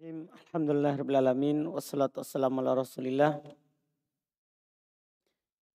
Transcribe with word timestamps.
Alhamdulillah 0.00 0.96
Rabbil 0.96 1.20
Alamin. 1.20 1.68
Wassalatu 1.68 2.24
wassalamu 2.24 2.64
ala 2.64 2.72
rasulillah. 2.72 3.36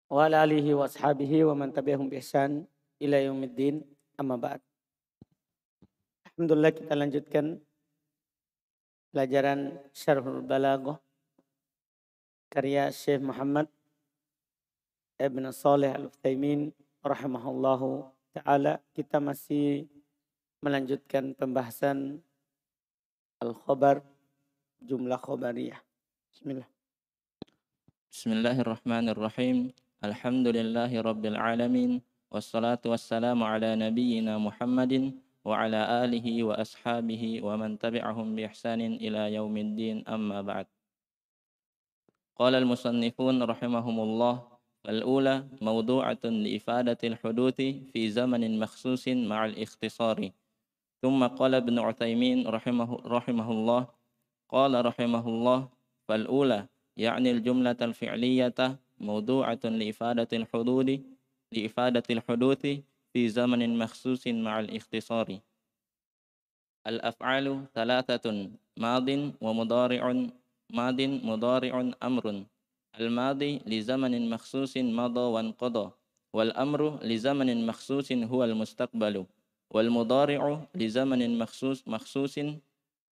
Wa 0.07 0.31
ala 0.31 0.47
alihi 0.47 0.71
wa 0.71 0.87
ashabihi 0.87 1.43
wa 1.43 1.51
man 1.59 1.75
tabi'ahum 1.75 2.07
ihsan 2.15 2.63
ila 3.03 3.19
yaumiddin. 3.19 3.83
Amma 4.15 4.39
ba'd. 4.39 4.63
Alhamdulillah 6.23 6.71
kita 6.71 6.95
lanjutkan 6.95 7.59
pelajaran 9.11 9.75
Syarhul 9.91 10.39
Balaghah 10.39 11.03
karya 12.47 12.95
Syekh 12.95 13.19
Muhammad 13.19 13.67
Ibn 15.19 15.51
Saleh 15.51 15.91
Al-Utsaimin 15.91 16.71
rahimahullahu 17.03 18.07
taala. 18.39 18.79
Kita 18.95 19.19
masih 19.19 19.83
melanjutkan 20.63 21.35
pembahasan 21.35 22.23
al-khabar 23.43 24.12
جملة 24.83 25.15
خبرية. 25.15 25.79
بسم 26.33 26.47
الله. 26.51 26.67
بسم 28.11 28.29
الله 28.31 28.57
الرحمن 28.61 29.05
الرحيم. 29.15 29.57
الحمد 30.03 30.47
لله 30.47 30.91
رب 31.01 31.23
العالمين 31.25 32.01
والصلاة 32.31 32.83
والسلام 32.85 33.39
على 33.43 33.75
نبينا 33.75 34.37
محمد 34.37 35.15
وعلى 35.47 35.81
آله 36.03 36.27
وأصحابه 36.43 37.23
ومن 37.43 37.79
تبعهم 37.79 38.35
بإحسان 38.35 38.81
إلى 38.99 39.33
يوم 39.33 39.55
الدين 39.57 40.03
أما 40.07 40.41
بعد. 40.41 40.67
قال 42.35 42.53
المصنفون 42.55 43.43
رحمهم 43.43 43.97
الله 43.99 44.35
الأولى 44.89 45.47
موضوعة 45.61 46.23
لإفادة 46.23 46.99
الحدوث 47.03 47.59
في 47.95 48.01
زمن 48.11 48.59
مخصوص 48.59 49.07
مع 49.07 49.45
الاختصار. 49.45 50.19
ثم 51.01 51.27
قال 51.27 51.55
ابن 51.55 51.79
عثيمين 51.79 52.47
رحمه, 52.47 52.89
رحمه 53.07 53.47
الله 53.51 54.02
قال 54.53 54.85
رحمه 54.85 55.25
الله 55.27 55.69
فالأولى 56.07 56.67
يعني 56.97 57.31
الجملة 57.31 57.79
الفعلية 57.81 58.59
موضوعة 58.99 59.63
لإفادة 59.63 60.27
الحدود 60.33 60.89
لإفادة 61.51 62.03
الحدوث 62.09 62.61
في 63.13 63.29
زمن 63.29 63.77
مخصوص 63.77 64.27
مع 64.27 64.59
الاختصار. 64.59 65.39
الأفعال 66.87 67.65
ثلاثة 67.73 68.25
ماض 68.77 69.07
ومضارع 69.41 70.03
ماض 70.69 71.01
مضارع 71.01 71.91
أمر. 72.03 72.45
الماضي 72.99 73.61
لزمن 73.65 74.29
مخصوص 74.29 74.77
مضى 74.77 75.19
وانقضى 75.19 75.91
والأمر 76.33 77.03
لزمن 77.03 77.67
مخصوص 77.67 78.11
هو 78.11 78.43
المستقبل 78.43 79.25
والمضارع 79.71 80.67
لزمن 80.75 81.37
مخصوص 81.37 81.87
مخصوص 81.87 82.39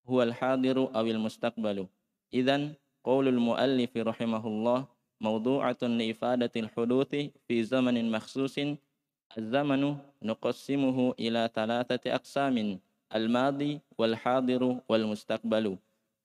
هو 0.09 0.23
الحاضر 0.23 0.95
أو 0.95 1.05
المستقبل. 1.05 1.87
إذا 2.33 2.71
قول 3.03 3.27
المؤلف 3.27 3.97
رحمه 3.97 4.47
الله 4.47 4.87
موضوعة 5.21 5.77
لإفادة 5.81 6.51
الحدوث 6.55 7.15
في 7.47 7.63
زمن 7.63 8.11
مخصوص. 8.11 8.59
الزمن 9.37 9.97
نقسمه 10.23 11.13
إلى 11.19 11.49
ثلاثة 11.55 12.15
أقسام 12.15 12.79
الماضي 13.15 13.79
والحاضر 13.97 14.79
والمستقبل. 14.89 15.77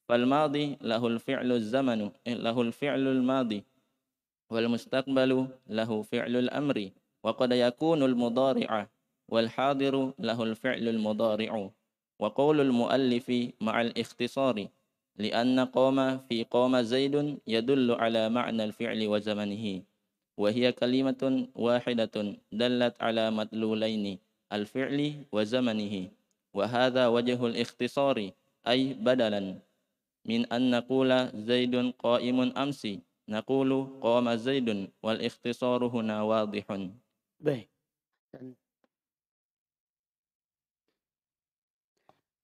فالماضي 0.08 0.76
له 0.80 1.06
الفعل 1.06 1.52
الزمن 1.52 2.10
له 2.26 2.62
الفعل 2.62 3.06
الماضي. 3.06 3.64
والمستقبل 4.50 5.48
له 5.66 6.02
فعل 6.02 6.36
الأمر. 6.36 6.90
وقد 7.24 7.52
يكون 7.52 8.02
المضارع 8.02 8.88
والحاضر 9.28 10.12
له 10.18 10.42
الفعل 10.42 10.88
المضارع. 10.88 11.70
وقول 12.18 12.60
المؤلف 12.60 13.32
مع 13.60 13.80
الاختصار 13.80 14.68
لأن 15.16 15.60
قوم 15.60 16.18
في 16.18 16.44
قوم 16.44 16.80
زيد 16.80 17.38
يدل 17.46 17.88
على 17.92 18.28
معنى 18.28 18.64
الفعل 18.64 19.00
وزمنه 19.06 19.82
وهي 20.36 20.72
كلمة 20.72 21.48
واحدة 21.54 22.16
دلت 22.52 22.94
على 23.02 23.30
مدلولين 23.30 24.18
الفعل 24.52 25.24
وزمنه 25.32 25.94
وهذا 26.54 27.06
وجه 27.06 27.46
الاختصار 27.46 28.30
أي 28.68 28.94
بدلا 28.94 29.58
من 30.26 30.40
أن 30.52 30.70
نقول 30.70 31.10
زيد 31.34 31.74
قائم 31.98 32.38
أمس 32.40 32.82
نقول 33.28 33.70
قام 34.00 34.26
زيد 34.36 34.90
والاختصار 35.02 35.86
هنا 35.86 36.22
واضح. 36.22 36.66
Baik. 37.40 37.68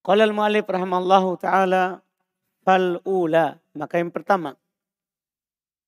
Qala 0.02 0.26
al-mu'allif 0.26 0.66
rahimallahu 0.66 1.38
taala 1.38 2.02
fal 2.66 2.98
ula, 3.06 3.54
maka 3.78 4.02
yang 4.02 4.10
pertama 4.10 4.58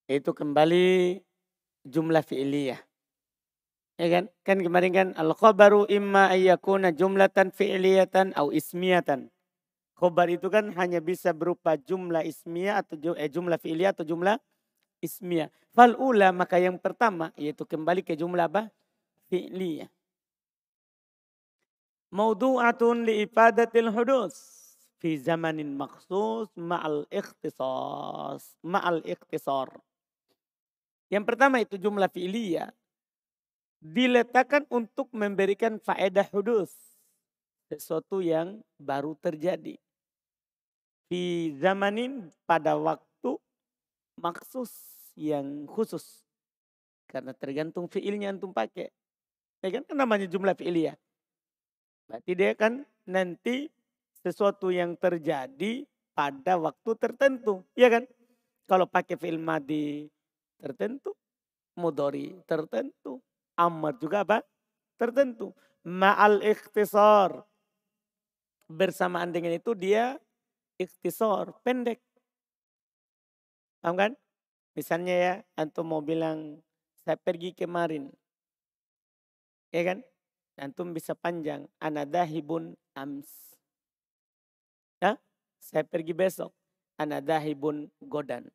itu 0.07 0.31
kembali 0.31 1.19
jumlah 1.83 2.23
fi'liyah. 2.23 2.79
Ya 3.99 4.07
kan? 4.11 4.25
Kan 4.47 4.63
kemarin 4.63 4.93
kan 4.95 5.09
al-khabaru 5.19 5.91
imma 5.91 6.31
ayyakuna 6.31 6.95
jumlatan 6.95 7.51
fi'liyatan 7.51 8.39
au 8.39 8.55
ismiyatan. 8.55 9.35
Khobar 9.99 10.31
itu 10.31 10.47
kan 10.47 10.71
hanya 10.79 11.03
bisa 11.03 11.35
berupa 11.35 11.75
jumlah 11.75 12.23
ismiyah 12.23 12.87
atau 12.87 13.19
eh, 13.19 13.27
jumlah 13.27 13.59
fi'liyah 13.59 13.99
atau 13.99 14.07
jumlah 14.07 14.39
ismiyah. 15.03 15.51
Fal 15.75 15.99
ula 15.99 16.31
maka 16.31 16.63
yang 16.63 16.79
pertama 16.79 17.35
yaitu 17.35 17.67
kembali 17.67 18.07
ke 18.07 18.15
jumlah 18.15 18.47
apa? 18.47 18.71
Fi'liyah 19.27 19.94
mawdu'atun 22.15 23.03
li 23.03 23.27
ifadatil 23.27 23.91
hudus. 23.91 24.35
Fi 25.03 25.19
zamanin 25.19 25.75
maksus 25.75 26.49
ma'al 26.55 27.05
ikhtisas 27.11 28.55
ma'al 28.63 29.03
ikhtisar. 29.03 29.69
Yang 31.11 31.25
pertama 31.27 31.61
itu 31.61 31.77
jumlah 31.77 32.09
fi'liyah 32.09 32.71
diletakkan 33.85 34.65
untuk 34.73 35.11
memberikan 35.13 35.77
faedah 35.83 36.25
hudus. 36.33 36.73
Sesuatu 37.69 38.23
yang 38.23 38.63
baru 38.81 39.19
terjadi. 39.19 39.77
Di 41.11 41.53
zamanin 41.61 42.33
pada 42.49 42.79
waktu 42.81 43.37
maksus 44.17 44.73
yang 45.19 45.69
khusus. 45.69 46.25
Karena 47.05 47.37
tergantung 47.37 47.85
fiilnya 47.93 48.33
antum 48.33 48.57
pakai. 48.57 48.89
Ya 49.61 49.69
kan, 49.69 49.85
kan 49.85 49.97
namanya 50.01 50.25
jumlah 50.25 50.57
fiiliyah 50.57 50.97
Berarti 52.09 52.33
dia 52.37 52.53
kan 52.53 52.85
nanti 53.09 53.69
sesuatu 54.25 54.73
yang 54.73 54.97
terjadi 54.97 55.85
pada 56.17 56.57
waktu 56.57 56.91
tertentu. 56.97 57.65
Iya 57.77 58.01
kan? 58.01 58.05
Kalau 58.65 58.89
pakai 58.89 59.21
film 59.21 59.45
madi 59.45 60.09
tertentu, 60.57 61.13
mudori 61.77 62.33
tertentu, 62.49 63.21
amar 63.59 63.99
juga 64.01 64.25
apa? 64.25 64.41
Tertentu. 64.97 65.53
Ma'al 65.85 66.41
ikhtisar. 66.41 67.45
Bersamaan 68.65 69.29
dengan 69.29 69.53
itu 69.53 69.77
dia 69.77 70.17
ikhtisar, 70.81 71.53
pendek. 71.61 72.01
Paham 73.85 74.01
kan? 74.01 74.13
Misalnya 74.73 75.15
ya, 75.15 75.35
antum 75.61 75.93
mau 75.93 76.01
bilang, 76.01 76.59
saya 77.05 77.21
pergi 77.21 77.53
kemarin. 77.53 78.09
Ya 79.69 79.85
kan? 79.85 79.99
Antum 80.55 80.95
bisa 80.95 81.19
panjang. 81.19 81.67
Anadahibun 81.83 82.79
ams. 82.95 83.27
Ya? 85.03 85.19
Saya 85.59 85.83
pergi 85.83 86.15
besok. 86.15 86.55
Anadahibun 86.95 87.91
godan. 87.99 88.47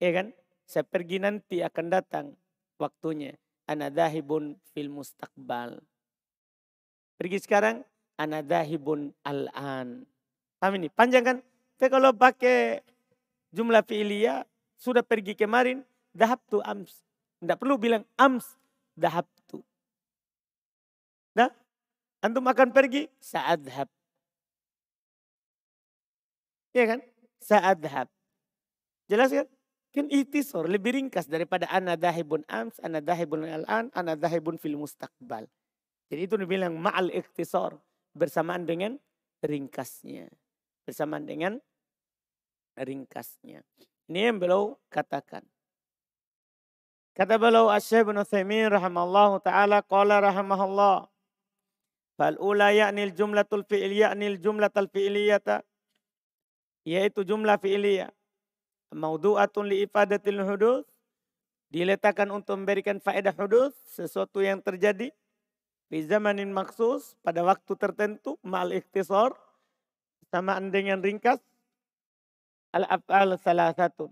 Ya 0.00 0.10
kan? 0.16 0.32
Saya 0.64 0.88
pergi 0.88 1.20
nanti 1.20 1.60
akan 1.60 1.86
datang 1.92 2.26
waktunya. 2.80 3.36
Anadahibun 3.68 4.56
fil 4.72 4.88
mustakbal. 4.88 5.84
Pergi 7.20 7.44
sekarang. 7.44 7.84
Anadahibun 8.16 9.12
al-an. 9.26 10.08
Paham 10.56 10.80
ini? 10.80 10.88
Panjang 10.88 11.24
kan? 11.26 11.38
Tapi 11.76 11.90
kalau 11.92 12.16
pakai 12.16 12.80
jumlah 13.52 13.84
fi'liyah. 13.84 14.48
Sudah 14.80 15.04
pergi 15.04 15.36
kemarin. 15.36 15.84
Dahab 16.16 16.40
tu 16.48 16.64
ams. 16.64 17.04
Tidak 17.44 17.60
perlu 17.60 17.76
bilang 17.76 18.08
ams. 18.16 18.56
Dahab 18.96 19.28
tu. 19.44 19.60
Antum 22.24 22.48
akan 22.48 22.72
pergi 22.72 23.04
saadhab. 23.20 23.84
Iya 26.72 26.96
kan? 26.96 27.00
Saadhab. 27.36 28.08
Jelas 29.12 29.28
kan? 29.28 29.44
Kan 29.92 30.08
itisor 30.08 30.64
lebih 30.64 30.96
ringkas 30.96 31.28
daripada 31.28 31.68
anadahibun 31.68 32.40
ams, 32.48 32.80
anadahibun 32.80 33.44
al-an, 33.44 33.92
anadahibun 33.92 34.56
fil 34.56 34.80
mustaqbal. 34.80 35.44
Jadi 36.08 36.20
itu 36.24 36.40
dibilang 36.40 36.72
ma'al 36.80 37.12
ikhtisar. 37.12 37.76
Bersamaan 38.16 38.64
dengan 38.64 38.96
ringkasnya. 39.44 40.32
Bersamaan 40.88 41.28
dengan 41.28 41.60
ringkasnya. 42.80 43.60
Ini 44.08 44.32
yang 44.32 44.40
beliau 44.40 44.80
katakan. 44.88 45.44
Kata 47.14 47.38
beliau 47.38 47.70
Utsaimin 47.70 48.66
rahimallahu 48.72 49.38
taala 49.44 49.84
qala 49.86 50.18
rahimahullah 50.18 51.13
Fal 52.14 52.38
ula 52.38 52.70
ya'nil 52.70 53.10
jumlatul 53.10 53.66
fi'liyah 53.66 54.14
ya'nil 54.14 54.38
jumlatul 54.38 54.86
fi'liyata 54.86 55.66
yaitu 56.86 57.26
jumlah 57.26 57.58
fi'liyah. 57.58 58.12
Maudu'atun 58.94 59.66
li 59.66 59.82
ifadatil 59.82 60.44
hudud. 60.46 60.86
Diletakkan 61.74 62.30
untuk 62.30 62.54
memberikan 62.54 63.02
faedah 63.02 63.34
hudud, 63.34 63.74
sesuatu 63.90 64.38
yang 64.38 64.62
terjadi 64.62 65.10
di 65.90 65.98
zamanin 66.06 66.54
maksus 66.54 67.18
pada 67.18 67.42
waktu 67.42 67.74
tertentu 67.74 68.38
ma'al 68.46 68.78
ikhtisar 68.78 69.34
samaan 70.30 70.70
dengan 70.70 71.02
ringkas 71.02 71.42
al-af'al 72.70 73.34
salah 73.42 73.74
satu. 73.74 74.06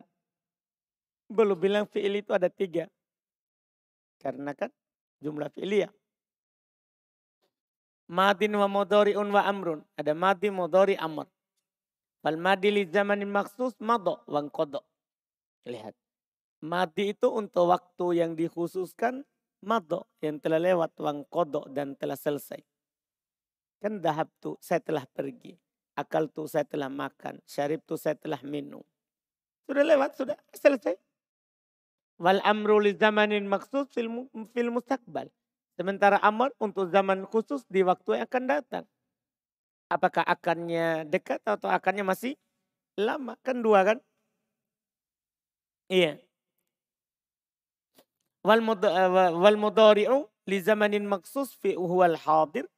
Belum 1.31 1.55
bilang 1.55 1.87
fi'il 1.87 2.19
itu 2.19 2.35
ada 2.35 2.51
tiga. 2.51 2.91
Karena 4.19 4.59
kan 4.59 4.75
jumlah 5.23 5.51
fi'liyah. 5.55 5.91
Madin 8.11 8.55
wa 8.59 8.67
mudhari'un 8.67 9.29
wa 9.31 9.43
amrun. 9.47 9.81
Ada 9.95 10.15
madi, 10.17 10.51
mudhari, 10.51 10.99
amr. 10.99 11.27
Fal 12.23 12.39
madi 12.39 12.71
li 12.71 12.87
zamanin 12.87 13.31
maksus 13.31 13.75
mado 13.83 14.23
wa 14.31 14.41
kodo. 14.47 14.87
Lihat. 15.67 15.95
Madi 16.63 17.11
itu 17.11 17.27
untuk 17.27 17.75
waktu 17.75 18.23
yang 18.23 18.39
dikhususkan 18.39 19.27
mado 19.67 20.07
yang 20.23 20.39
telah 20.39 20.63
lewat 20.63 20.95
wang 21.03 21.27
kodo 21.27 21.67
dan 21.71 21.99
telah 21.99 22.15
selesai. 22.15 22.63
Kan 23.83 23.99
dahab 23.99 24.31
tu 24.39 24.55
saya 24.63 24.79
telah 24.79 25.03
pergi. 25.11 25.59
Akal 25.99 26.31
tu 26.31 26.47
saya 26.47 26.63
telah 26.63 26.87
makan. 26.87 27.43
Syarib 27.43 27.83
tu 27.83 27.99
saya 27.99 28.15
telah 28.15 28.39
minum. 28.47 28.81
Sudah 29.67 29.83
lewat, 29.83 30.15
sudah 30.15 30.39
selesai. 30.55 30.95
Wal 32.23 32.39
amru 32.47 32.79
li 32.79 32.95
zamanin 32.95 33.51
maksus 33.51 33.91
fil, 33.91 34.07
fil 34.55 34.71
mustaqbal. 34.71 35.27
Sementara 35.83 36.23
amr 36.23 36.55
untuk 36.63 36.95
zaman 36.95 37.27
khusus 37.27 37.67
di 37.67 37.83
waktu 37.83 38.23
yang 38.23 38.31
akan 38.31 38.45
datang. 38.47 38.85
Apakah 39.91 40.23
akannya 40.23 41.03
dekat 41.11 41.43
atau 41.43 41.67
akannya 41.67 42.07
masih 42.07 42.39
lama? 42.95 43.35
Kan 43.43 43.67
dua 43.67 43.83
kan? 43.83 43.99
Iya. 45.91 46.23
Wal, 48.47 48.63
wal 49.43 49.59
mudari'u 49.59 50.31
li 50.47 50.63
zamanin 50.63 51.03
maksus 51.03 51.51
fi 51.59 51.75
huwal 51.75 52.15
hadir 52.15 52.71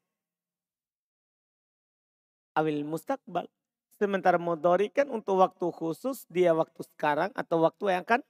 awil 2.57 2.89
mustaqbal. 2.89 3.45
Sementara 4.01 4.41
mudhari 4.41 4.89
kan 4.89 5.13
untuk 5.13 5.45
waktu 5.45 5.69
khusus, 5.77 6.25
dia 6.33 6.57
waktu 6.57 6.81
sekarang 6.97 7.37
atau 7.37 7.69
waktu 7.69 8.01
yang 8.01 8.03
akan 8.09 8.25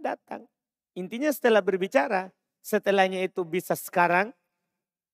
datang. 0.00 0.48
Intinya 0.96 1.28
setelah 1.28 1.60
berbicara, 1.60 2.32
setelahnya 2.60 3.24
itu 3.24 3.44
bisa 3.44 3.76
sekarang, 3.76 4.32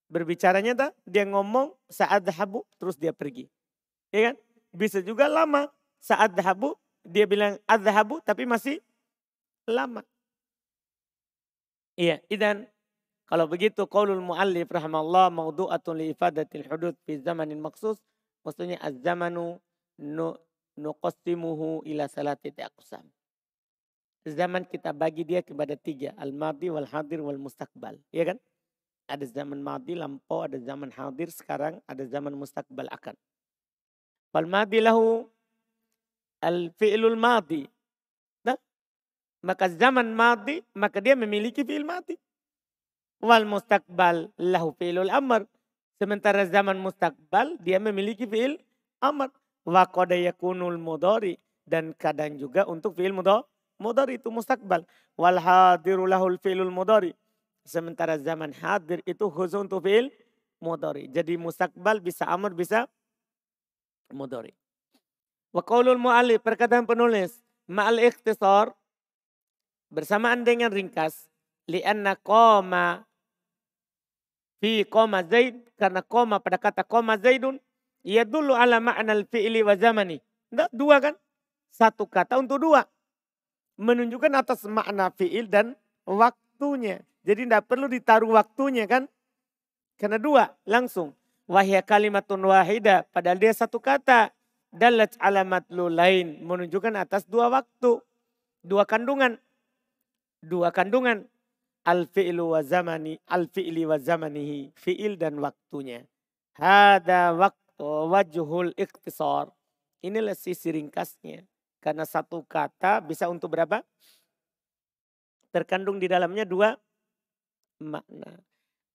berbicaranya 0.06 0.74
tak, 0.74 0.92
dia 1.06 1.26
ngomong 1.26 1.74
saat 1.90 2.22
habu, 2.34 2.62
terus 2.78 2.94
dia 2.94 3.10
pergi. 3.10 3.50
Ya 4.14 4.30
kan? 4.30 4.36
Bisa 4.76 4.98
juga 5.02 5.26
lama, 5.26 5.70
saat 5.98 6.34
habu, 6.38 6.78
dia 7.06 7.24
bilang 7.24 7.58
adhabu 7.70 8.18
tapi 8.22 8.44
masih 8.44 8.82
lama. 9.66 10.02
Iya, 11.96 12.20
idan 12.28 12.68
kalau 13.26 13.48
begitu 13.48 13.88
qaulul 13.88 14.20
muallif 14.20 14.68
rahimallahu 14.68 15.32
maudu'atun 15.32 15.96
li 15.96 16.12
ifadatil 16.12 16.66
hudud 16.68 16.94
fi 17.08 17.18
zamanin 17.18 17.58
maksus 17.58 17.98
Maksudnya 18.46 18.78
az-zamanu 18.78 19.58
nuqassimuhu 20.78 21.82
ila 21.82 22.06
salatati 22.06 22.62
aqsam. 22.62 23.02
Zaman 24.26 24.66
kita 24.66 24.90
bagi 24.90 25.22
dia 25.22 25.38
kepada 25.38 25.78
tiga. 25.78 26.10
Al-madi, 26.18 26.66
wal-hadir, 26.66 27.22
wal-mustakbal. 27.22 27.94
Iya 28.10 28.34
kan? 28.34 28.38
Ada 29.06 29.22
zaman 29.22 29.62
madi, 29.62 29.94
lampau, 29.94 30.42
ada 30.42 30.58
zaman 30.58 30.90
hadir, 30.90 31.30
sekarang 31.30 31.78
ada 31.86 32.02
zaman 32.10 32.34
mustakbal 32.34 32.90
akan. 32.90 33.14
Fal-madi 34.34 34.82
lahu 34.82 35.30
al-fi'lul 36.42 37.14
madi. 37.14 37.70
Nah, 38.42 38.58
maka 39.46 39.70
zaman 39.70 40.10
madi, 40.10 40.58
maka 40.74 40.98
dia 40.98 41.14
memiliki 41.14 41.62
fi'il 41.62 41.86
madi. 41.86 42.18
Wal 43.22 43.46
mustakbal 43.46 44.34
lahu 44.42 44.74
fi'lul 44.74 45.06
amr. 45.06 45.46
Sementara 46.02 46.42
zaman 46.50 46.82
mustakbal 46.82 47.54
dia 47.62 47.78
memiliki 47.78 48.26
fi'il 48.26 48.58
amr. 48.98 49.30
Wa 49.62 49.86
qada 49.86 50.18
yakunul 50.18 50.82
mudhari 50.82 51.38
dan 51.62 51.94
kadang 51.94 52.34
juga 52.34 52.66
untuk 52.66 52.98
fi'il 52.98 53.14
mudhari 53.14 53.46
itu 54.12 54.28
mustakbal. 54.32 54.84
Wal 55.16 55.38
hadiru 55.40 56.08
lahul 56.08 56.40
fi'lul 56.40 56.72
mudhari. 56.72 57.12
Sementara 57.66 58.16
zaman 58.18 58.54
hadir 58.54 59.02
itu 59.04 59.26
khusus 59.26 59.58
untuk 59.58 59.84
fi'il 59.84 60.10
mudhari. 60.62 61.10
Jadi 61.10 61.36
mustakbal 61.36 62.00
bisa 62.00 62.24
amr 62.24 62.54
bisa 62.54 62.86
mudhari. 64.14 64.54
Wa 65.50 65.64
qaulul 65.64 65.98
mu'allif 65.98 66.44
perkataan 66.44 66.86
penulis 66.86 67.42
ma'al 67.66 67.98
ikhtisar 67.98 68.70
bersamaan 69.90 70.46
dengan 70.46 70.70
ringkas 70.70 71.26
li'anna 71.66 72.14
qama 72.20 73.02
fi 74.62 74.86
koma 74.86 75.26
zaid 75.26 75.66
karena 75.74 76.02
koma 76.02 76.38
pada 76.38 76.58
kata 76.58 76.82
koma 76.86 77.18
zaidun 77.18 77.58
ia 78.06 78.22
dulu 78.22 78.54
ala 78.54 78.78
makna 78.78 79.18
fi'li 79.26 79.66
wa 79.66 79.74
zamani. 79.74 80.22
Dua 80.70 81.02
kan? 81.02 81.18
Satu 81.74 82.06
kata 82.06 82.38
untuk 82.38 82.62
dua. 82.62 82.86
Menunjukkan 83.76 84.32
atas 84.36 84.64
makna 84.64 85.12
fi'il 85.12 85.48
dan 85.48 85.76
waktunya. 86.08 87.04
Jadi 87.24 87.44
tidak 87.48 87.68
perlu 87.68 87.86
ditaruh 87.88 88.32
waktunya 88.32 88.88
kan? 88.88 89.08
Karena 90.00 90.16
dua 90.16 90.56
langsung. 90.64 91.12
Wahya 91.46 91.84
kalimatun 91.84 92.40
wahida. 92.44 93.04
Padahal 93.12 93.36
dia 93.36 93.52
satu 93.52 93.80
kata. 93.80 94.32
Dalat 94.72 95.16
alamat 95.20 95.68
lu 95.72 95.92
lain. 95.92 96.40
Menunjukkan 96.44 96.96
atas 96.96 97.28
dua 97.28 97.52
waktu. 97.52 98.00
Dua 98.64 98.88
kandungan. 98.88 99.36
Dua 100.40 100.72
kandungan 100.72 101.28
al-fi'lu 101.86 102.50
wa 102.50 102.60
zamani, 102.66 103.14
al-fi'li 103.30 103.86
wa 103.86 103.96
zamanihi, 103.96 104.74
fi'il 104.74 105.14
dan 105.14 105.38
waktunya. 105.38 106.02
Hada 106.58 107.30
waktu 107.38 107.86
wajhul 107.86 108.74
ikhtisar. 108.74 109.54
Inilah 110.02 110.34
sisi 110.34 110.74
ringkasnya. 110.74 111.46
Karena 111.86 112.02
satu 112.02 112.42
kata 112.42 112.98
bisa 112.98 113.30
untuk 113.30 113.54
berapa? 113.54 113.78
Terkandung 115.54 116.02
di 116.02 116.10
dalamnya 116.10 116.42
dua 116.42 116.74
makna. 117.78 118.42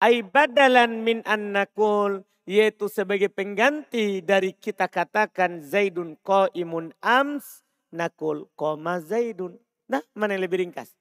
Aibadalan 0.03 0.99
min 0.99 1.23
annakul 1.23 2.27
yaitu 2.43 2.91
sebagai 2.91 3.31
pengganti 3.31 4.19
dari 4.19 4.51
kita 4.51 4.91
katakan 4.91 5.63
Zaidun 5.63 6.19
imun 6.51 6.91
ams 6.99 7.63
nakul 7.95 8.51
koma 8.59 8.99
Zaidun. 8.99 9.55
Nah, 9.87 10.03
mana 10.11 10.35
yang 10.35 10.43
lebih 10.43 10.59
ringkas? 10.59 10.91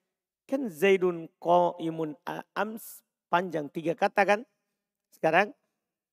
Kan 0.47 0.70
Zaidun 0.70 1.26
imun 1.82 2.14
ams 2.54 3.02
panjang 3.26 3.66
tiga 3.66 3.99
kata 3.99 4.23
kan. 4.23 4.40
Sekarang 5.11 5.50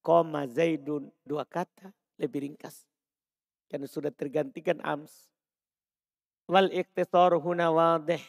koma 0.01 0.49
Zaidun 0.49 1.13
dua 1.21 1.45
kata 1.45 1.93
lebih 2.17 2.49
ringkas. 2.49 2.89
Karena 3.69 3.85
sudah 3.85 4.09
tergantikan 4.09 4.81
ams. 4.81 5.29
Wal 6.50 6.68
iktisar 6.72 7.32
huna 7.38 7.72
wadih. 7.72 8.20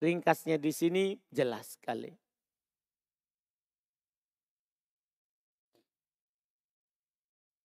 Ringkasnya 0.00 0.56
di 0.56 0.72
sini 0.72 1.04
jelas 1.28 1.76
sekali. 1.76 2.16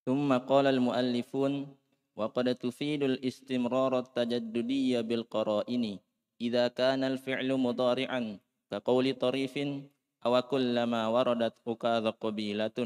ثم 0.05 0.29
قال 0.37 0.69
المؤلفون 0.69 1.53
وقد 2.15 2.47
تفيد 2.55 3.03
الاستمرار 3.03 3.99
التجددية 3.99 5.01
بالقرائن 5.01 5.99
إذا 6.41 6.65
كان 6.67 7.01
الفعل 7.03 7.49
مضارعا 7.57 8.21
كقول 8.71 9.05
طريف 9.13 9.55
أو 10.25 10.41
كلما 10.41 11.01
وردت 11.07 11.55
أكاذ 11.67 12.05
قبيلة 12.21 12.77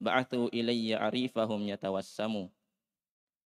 بعثوا 0.00 0.46
إلي 0.48 0.94
عريفهم 0.94 1.60
يتوسم 1.68 2.34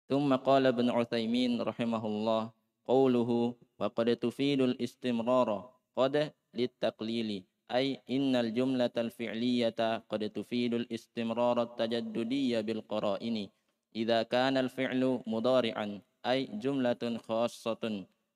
ثم 0.09 0.31
قال 0.37 0.67
ابن 0.67 0.87
عثيمين 0.91 1.61
رحمه 1.61 2.07
الله 2.07 2.43
قوله 2.90 3.54
وقد 3.80 4.08
تفيد 4.16 4.62
الاستمرار 4.62 5.50
قد 5.98 6.34
للتقليل 6.54 7.30
أي 7.72 8.02
إن 8.10 8.36
الجملة 8.36 8.96
الفعلية 8.98 9.82
قد 10.10 10.22
تفيد 10.30 10.74
الاستمرار 10.74 11.58
التجددي 11.62 12.62
بالقرائن 12.62 13.50
إذا 13.96 14.20
كان 14.24 14.58
الفعل 14.58 15.22
مضارعا 15.28 16.02
أي 16.26 16.46
جملة 16.64 17.04
خاصة 17.18 17.84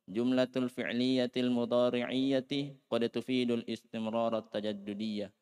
جملة 0.10 0.54
الفعلية 0.56 1.32
المضارعية 1.38 2.52
قد 2.90 3.10
تفيد 3.10 3.52
الاستمرار 3.52 4.38
التجددية 4.38 5.34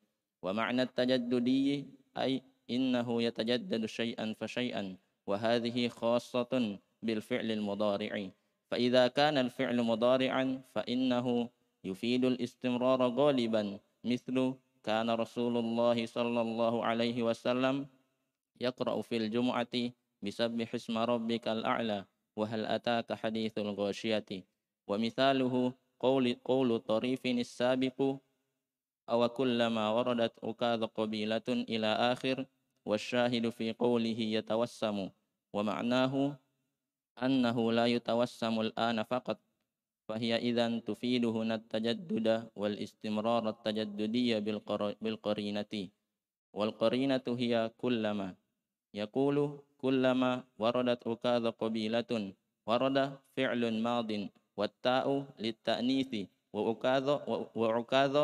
ومعنى 0.44 0.82
التجددي 0.82 1.88
أي 2.18 2.42
إنه 2.70 3.22
يتجدد 3.24 3.86
شيئا 3.86 4.36
فشيئا 4.40 4.98
وهذه 5.28 5.88
خاصة 5.88 6.80
بالفعل 7.02 7.52
المضارع. 7.52 8.32
فإذا 8.72 9.08
كان 9.08 9.38
الفعل 9.38 9.84
مضارعا 9.84 10.62
فإنه 10.72 11.50
يفيد 11.84 12.26
الاستمرار 12.26 13.02
غالبا. 13.08 13.80
مثل 14.04 14.54
كان 14.84 15.10
رسول 15.10 15.58
الله 15.58 16.06
صلى 16.06 16.42
الله 16.42 16.86
عليه 16.86 17.24
وسلم 17.24 17.88
يقرأ 18.62 19.02
في 19.02 19.18
الجمعة 19.18 19.76
بسبح 20.24 20.76
اسم 20.76 20.98
ربك 20.98 21.48
الأعلى 21.48 22.06
وهل 22.36 22.66
أتاك 22.66 23.14
حديث 23.14 23.58
الغاشية؟ 23.58 24.30
ومثاله 24.88 25.74
قول, 26.00 26.36
قول 26.46 26.80
طريف 26.80 27.26
السابق 27.26 28.16
أو 29.10 29.30
كلما 29.30 29.90
وردت 29.90 30.34
أكاذ 30.44 30.86
قبيلة 30.86 31.48
إلى 31.50 31.88
آخر 31.88 32.46
والشاهد 32.86 33.50
في 33.50 33.74
قوله 33.74 34.20
يتوسم 34.20 35.10
ومعناه 35.54 36.40
أنه 37.22 37.58
لا 37.72 37.86
يتوسم 37.86 38.56
الآن 38.62 39.04
فقط 39.04 39.40
فهي 40.10 40.36
إذا 40.36 40.80
تفيد 40.80 41.26
هنا 41.26 41.56
التجدد 41.56 42.28
والاستمرار 42.56 43.50
التجددي 43.50 44.40
بالقرينة. 45.02 45.74
والقرينة 46.54 47.26
هي 47.28 47.72
كلما. 47.78 48.36
يقول 48.94 49.36
كلما 49.78 50.44
وردت 50.60 51.08
أكاذ 51.08 51.44
قبيلة 51.52 52.12
ورد 52.68 52.98
فعل 53.38 53.62
ماض 53.82 54.10
والتاء 54.58 55.06
للتأنيث 55.40 56.12
وأكاذ 56.54 57.08
وعكاذ 57.56 58.16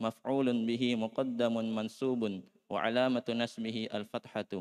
مفعول 0.00 0.46
به 0.66 0.82
مقدم 0.96 1.54
منسوب 1.76 2.22
وعلامة 2.70 3.26
نسبه 3.28 3.76
الفتحة. 3.94 4.52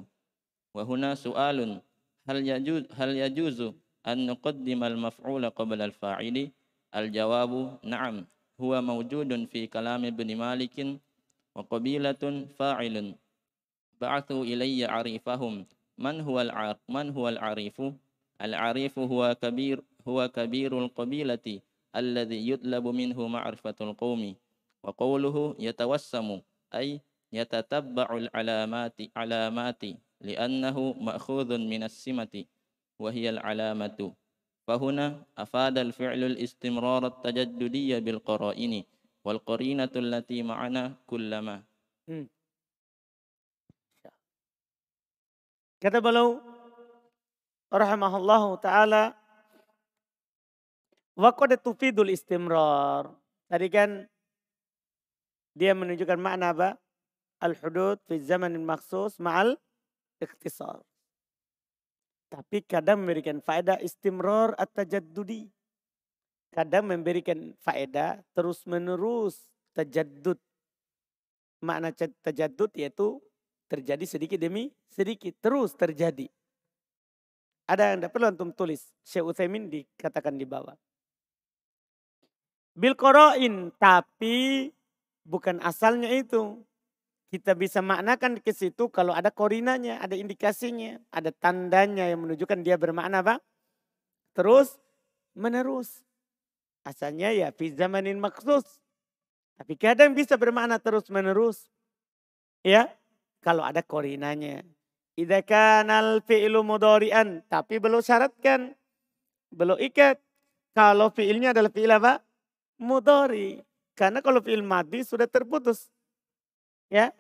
وهنا 0.76 1.16
سؤال 1.16 1.82
هل 2.28 2.48
يجوز 2.48 2.84
هل 2.92 3.10
يجوز 3.18 3.60
أن 4.08 4.18
نقدم 4.28 4.84
المفعول 4.84 5.50
قبل 5.50 5.82
الفاعل؟ 5.82 6.52
الجواب 6.96 7.52
نعم 7.84 8.26
هو 8.62 8.82
موجود 8.82 9.46
في 9.46 9.68
كلام 9.68 10.06
ابن 10.06 10.36
مالك 10.36 11.00
وقبيلة 11.56 12.24
فاعل. 12.60 13.16
بعثوا 14.02 14.44
إلي 14.44 14.86
عريفهم. 14.86 15.66
من 15.98 16.22
هو 16.22 16.42
العار 16.42 16.78
من 16.90 17.10
هو 17.10 17.30
العريف؟ 17.30 17.82
العريف 18.42 19.00
هو 19.00 19.36
كبير 19.42 19.84
هو 20.08 20.28
كبير 20.28 20.72
القبيلة 20.84 21.62
الذي 21.96 22.50
يطلب 22.50 22.88
منه 22.88 23.28
معرفة 23.28 23.76
القوم 23.82 24.36
وقوله 24.84 25.56
يتوسم 25.60 26.42
أي 26.76 27.02
يتتبع 27.34 28.18
العلامات 28.18 28.98
علامات. 29.16 29.84
لأنه 30.21 30.77
مأخوذ 30.93 31.51
من 31.59 31.83
السمة 31.83 32.45
وهي 32.99 33.31
العلامة 33.31 33.99
فهنا 34.67 35.07
أفاد 35.39 35.79
الفعل 35.79 36.23
الاستمرار 36.25 37.07
التجددي 37.07 38.01
بالقرائن 38.01 38.75
والقرينة 39.25 39.95
التي 39.97 40.43
معنا 40.43 40.95
كلما 41.07 41.63
Kata 45.83 45.99
beliau 45.99 46.39
rahimahullah 47.67 48.43
taala 48.63 49.19
wa 51.19 51.35
qad 51.35 51.59
tufidul 51.59 52.07
istimrar. 52.07 53.11
Tadi 53.51 53.67
kan 53.67 54.07
dia 55.59 55.75
menunjukkan 55.75 56.23
makna 56.23 56.55
apa? 56.55 56.79
Al-hudud 57.43 57.99
fi 58.07 58.23
zamanin 58.23 58.63
maksus 58.63 59.19
ma'al 59.19 59.59
ikhtisar. 60.22 60.82
Tapi 62.28 62.60
kadang 62.68 63.04
memberikan 63.04 63.40
faedah 63.40 63.80
istimrar 63.80 64.52
at-tajaddudi. 64.60 65.48
Kadang 66.52 66.92
memberikan 66.92 67.56
faedah 67.64 68.20
terus 68.36 68.68
menerus 68.68 69.48
tajaddud. 69.72 70.40
Makna 71.64 71.94
tajaddud 71.96 72.72
yaitu 72.76 73.22
terjadi 73.68 74.06
sedikit 74.08 74.40
demi 74.40 74.72
sedikit 74.92 75.36
terus 75.40 75.76
terjadi. 75.76 76.28
Ada 77.68 77.94
yang 77.94 77.98
tidak 78.04 78.12
perlu 78.16 78.28
antum 78.32 78.52
tulis. 78.56 78.80
Syekh 79.04 79.28
Utsaimin 79.28 79.68
dikatakan 79.68 80.40
di 80.40 80.48
bawah. 80.48 80.76
Bil 82.78 82.96
qoroin 82.96 83.76
tapi 83.76 84.72
bukan 85.28 85.60
asalnya 85.60 86.08
itu. 86.16 86.64
Kita 87.28 87.60
bisa 87.60 87.84
maknakan 87.84 88.40
ke 88.40 88.56
situ 88.56 88.88
kalau 88.88 89.12
ada 89.12 89.28
korinanya, 89.28 90.00
ada 90.00 90.16
indikasinya, 90.16 90.96
ada 91.12 91.28
tandanya 91.36 92.08
yang 92.08 92.24
menunjukkan 92.24 92.64
dia 92.64 92.80
bermakna 92.80 93.20
apa? 93.20 93.44
Terus 94.32 94.80
menerus. 95.36 96.08
Asalnya 96.88 97.36
ya 97.36 97.52
fi 97.52 97.76
zamanin 97.76 98.16
maksus. 98.16 98.80
Tapi 99.60 99.76
kadang 99.76 100.16
bisa 100.16 100.40
bermakna 100.40 100.80
terus 100.80 101.12
menerus. 101.12 101.68
Ya, 102.64 102.88
kalau 103.44 103.68
ada 103.68 103.84
korinanya. 103.84 104.64
Idza 105.20 105.44
kanal 105.44 106.24
fi'lu 106.24 106.64
tapi 107.52 107.76
belum 107.76 108.00
syaratkan. 108.00 108.72
Belum 109.52 109.76
ikat. 109.82 110.22
Kalau 110.78 111.10
fi'ilnya 111.12 111.52
adalah 111.52 111.74
fi'il 111.74 111.92
apa? 111.92 112.24
Karena 113.98 114.20
kalau 114.22 114.40
fi'il 114.40 114.62
madi 114.62 115.02
sudah 115.02 115.26
terputus. 115.26 115.90
Ya. 116.88 117.12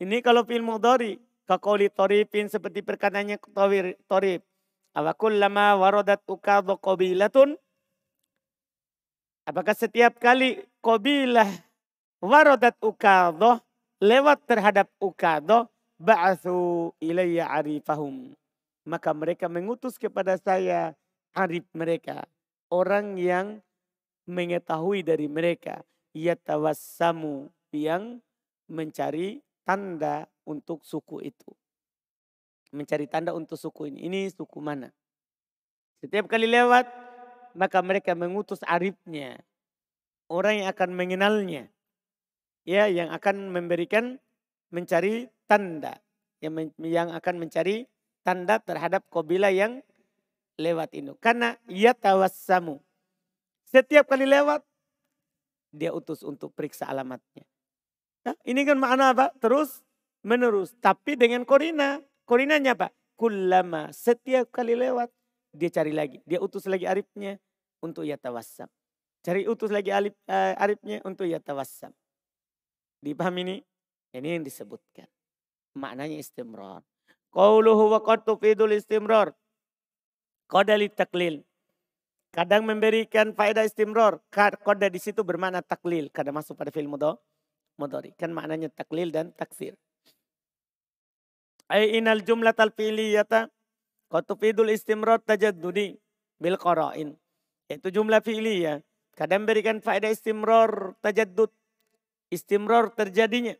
Ini 0.00 0.24
kalau 0.24 0.42
fi'il 0.42 0.64
mudhari. 0.64 1.20
Kakoli 1.42 1.90
toripin 1.90 2.46
seperti 2.46 2.80
perkataannya 2.86 3.36
torip. 4.06 4.46
Awakullama 4.94 5.74
waradat 5.76 6.22
ukadho 6.28 6.78
qabilatun. 6.78 7.58
Apakah 9.42 9.74
setiap 9.74 10.22
kali 10.22 10.62
qabilah 10.78 11.50
waradat 12.22 12.78
ukadho 12.78 13.58
lewat 13.98 14.38
terhadap 14.46 14.86
ukado 15.02 15.66
ba'athu 15.98 16.90
ilayya 17.02 17.50
arifahum. 17.50 18.34
Maka 18.86 19.10
mereka 19.14 19.46
mengutus 19.46 19.98
kepada 19.98 20.38
saya 20.38 20.94
arif 21.34 21.66
mereka. 21.74 22.26
Orang 22.70 23.18
yang 23.18 23.62
mengetahui 24.26 25.02
dari 25.02 25.26
mereka. 25.26 25.82
Yatawassamu 26.14 27.50
yang 27.74 28.22
mencari 28.72 29.44
tanda 29.68 30.24
untuk 30.48 30.80
suku 30.80 31.20
itu. 31.28 31.52
Mencari 32.72 33.04
tanda 33.04 33.36
untuk 33.36 33.60
suku 33.60 33.92
ini. 33.92 34.08
Ini 34.08 34.20
suku 34.32 34.58
mana? 34.64 34.88
Setiap 36.00 36.24
kali 36.24 36.48
lewat, 36.48 36.88
maka 37.52 37.84
mereka 37.84 38.16
mengutus 38.16 38.64
arifnya. 38.64 39.36
Orang 40.32 40.64
yang 40.64 40.68
akan 40.72 40.96
mengenalnya 40.96 41.68
ya 42.62 42.86
yang 42.86 43.10
akan 43.10 43.50
memberikan 43.50 44.18
mencari 44.70 45.26
tanda 45.50 45.98
yang 46.38 46.70
yang 46.78 47.10
akan 47.10 47.42
mencari 47.42 47.86
tanda 48.22 48.62
terhadap 48.62 49.02
kobila 49.10 49.50
yang 49.50 49.82
lewat 50.58 50.94
itu 50.94 51.18
karena 51.18 51.58
ia 51.66 51.90
tawassamu 51.90 52.78
setiap 53.66 54.06
kali 54.06 54.26
lewat 54.30 54.62
dia 55.74 55.90
utus 55.90 56.22
untuk 56.22 56.54
periksa 56.54 56.86
alamatnya 56.86 57.42
nah, 58.26 58.36
ini 58.46 58.62
kan 58.66 58.78
makna 58.78 59.14
apa 59.14 59.26
terus 59.38 59.82
menerus 60.22 60.74
tapi 60.78 61.18
dengan 61.18 61.42
korina 61.46 61.98
korinanya 62.26 62.74
apa 62.78 62.88
kulama 63.18 63.90
setiap 63.90 64.50
kali 64.50 64.78
lewat 64.78 65.10
dia 65.52 65.68
cari 65.68 65.92
lagi 65.92 66.18
dia 66.24 66.38
utus 66.38 66.64
lagi 66.66 66.86
arifnya 66.88 67.38
untuk 67.82 68.06
ia 68.06 68.16
tawassam 68.16 68.70
cari 69.22 69.46
utus 69.46 69.70
lagi 69.70 69.94
alif, 69.94 70.14
uh, 70.26 70.54
arifnya 70.58 70.98
untuk 71.06 71.26
ia 71.26 71.38
tawassam 71.38 71.94
Dipahami 73.02 73.42
ini? 73.42 73.56
Ini 74.14 74.38
yang 74.38 74.46
disebutkan. 74.46 75.10
Maknanya 75.74 76.22
istimrar. 76.22 76.86
Qauluhu 77.34 77.90
wa 77.90 77.98
qad 77.98 78.22
tufidul 78.22 78.70
istimrar. 78.78 79.34
Qadali 80.46 80.86
taklil. 80.86 81.42
Kadang 82.30 82.62
memberikan 82.62 83.34
faedah 83.34 83.66
istimrar. 83.66 84.22
Qada 84.30 84.86
di 84.86 85.02
situ 85.02 85.26
bermakna 85.26 85.66
taklil. 85.66 86.14
Kadang 86.14 86.38
masuk 86.38 86.54
pada 86.54 86.70
film 86.70 86.94
mudhari. 87.76 88.12
Kan 88.16 88.34
maknanya 88.36 88.68
taklil 88.72 89.12
dan 89.12 89.32
taksir. 89.36 89.76
Ay 91.70 91.96
inal 91.96 92.20
jumlah 92.20 92.52
talfiliyata 92.52 93.48
qad 94.12 94.22
tufidul 94.28 94.68
istimrar 94.68 95.22
tajaddudi 95.24 95.96
bil 96.36 96.56
qara'in. 96.60 97.16
Itu 97.70 97.88
jumlah 97.88 98.20
fi'liyah. 98.20 98.84
Kadang 99.16 99.44
memberikan 99.44 99.80
faedah 99.80 100.12
istimrar 100.12 100.96
tajaddud 101.00 101.52
istimror 102.32 102.92
terjadinya 102.96 103.56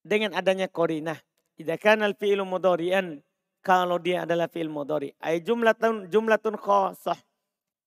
dengan 0.00 0.32
adanya 0.32 0.68
korinah. 0.68 1.20
Idza 1.60 1.76
kana 1.76 2.08
al-fi'lu 2.08 2.42
mudhari'an 2.48 3.20
kalau 3.62 4.00
dia 4.02 4.26
adalah 4.26 4.50
fi'il 4.50 4.72
mudhari. 4.72 5.14
Ay 5.22 5.44
jumlatun 5.44 6.10
jumlatun 6.10 6.58
khassah. 6.58 7.16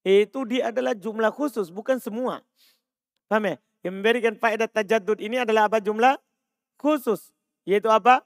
Itu 0.05 0.45
dia 0.45 0.69
adalah 0.69 0.93
jumlah 0.93 1.33
khusus, 1.33 1.73
bukan 1.73 1.97
semua. 1.97 2.45
Paham 3.25 3.49
ya? 3.49 3.55
Yang 3.85 3.93
memberikan 4.01 4.33
faedah 4.33 4.65
tajaddud 4.65 5.21
ini 5.21 5.37
adalah 5.37 5.69
apa 5.69 5.77
jumlah 5.77 6.17
khusus. 6.81 7.29
Yaitu 7.69 7.85
apa? 7.93 8.25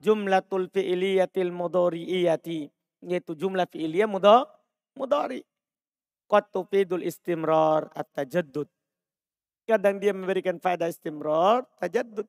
Jumlatul 0.00 0.72
fi'iliyatil 0.72 1.52
mudhari'iyati. 1.52 2.72
Yaitu 3.04 3.36
jumlah 3.36 3.68
fi'iliyah 3.68 4.08
mudhari. 4.08 5.44
Qad 6.24 6.48
tufidul 6.48 7.04
istimrar 7.04 7.92
at-tajaddud. 7.92 8.64
Kadang 9.68 10.00
dia 10.00 10.16
memberikan 10.16 10.56
faedah 10.56 10.88
istimror, 10.88 11.68
tajaddud. 11.76 12.24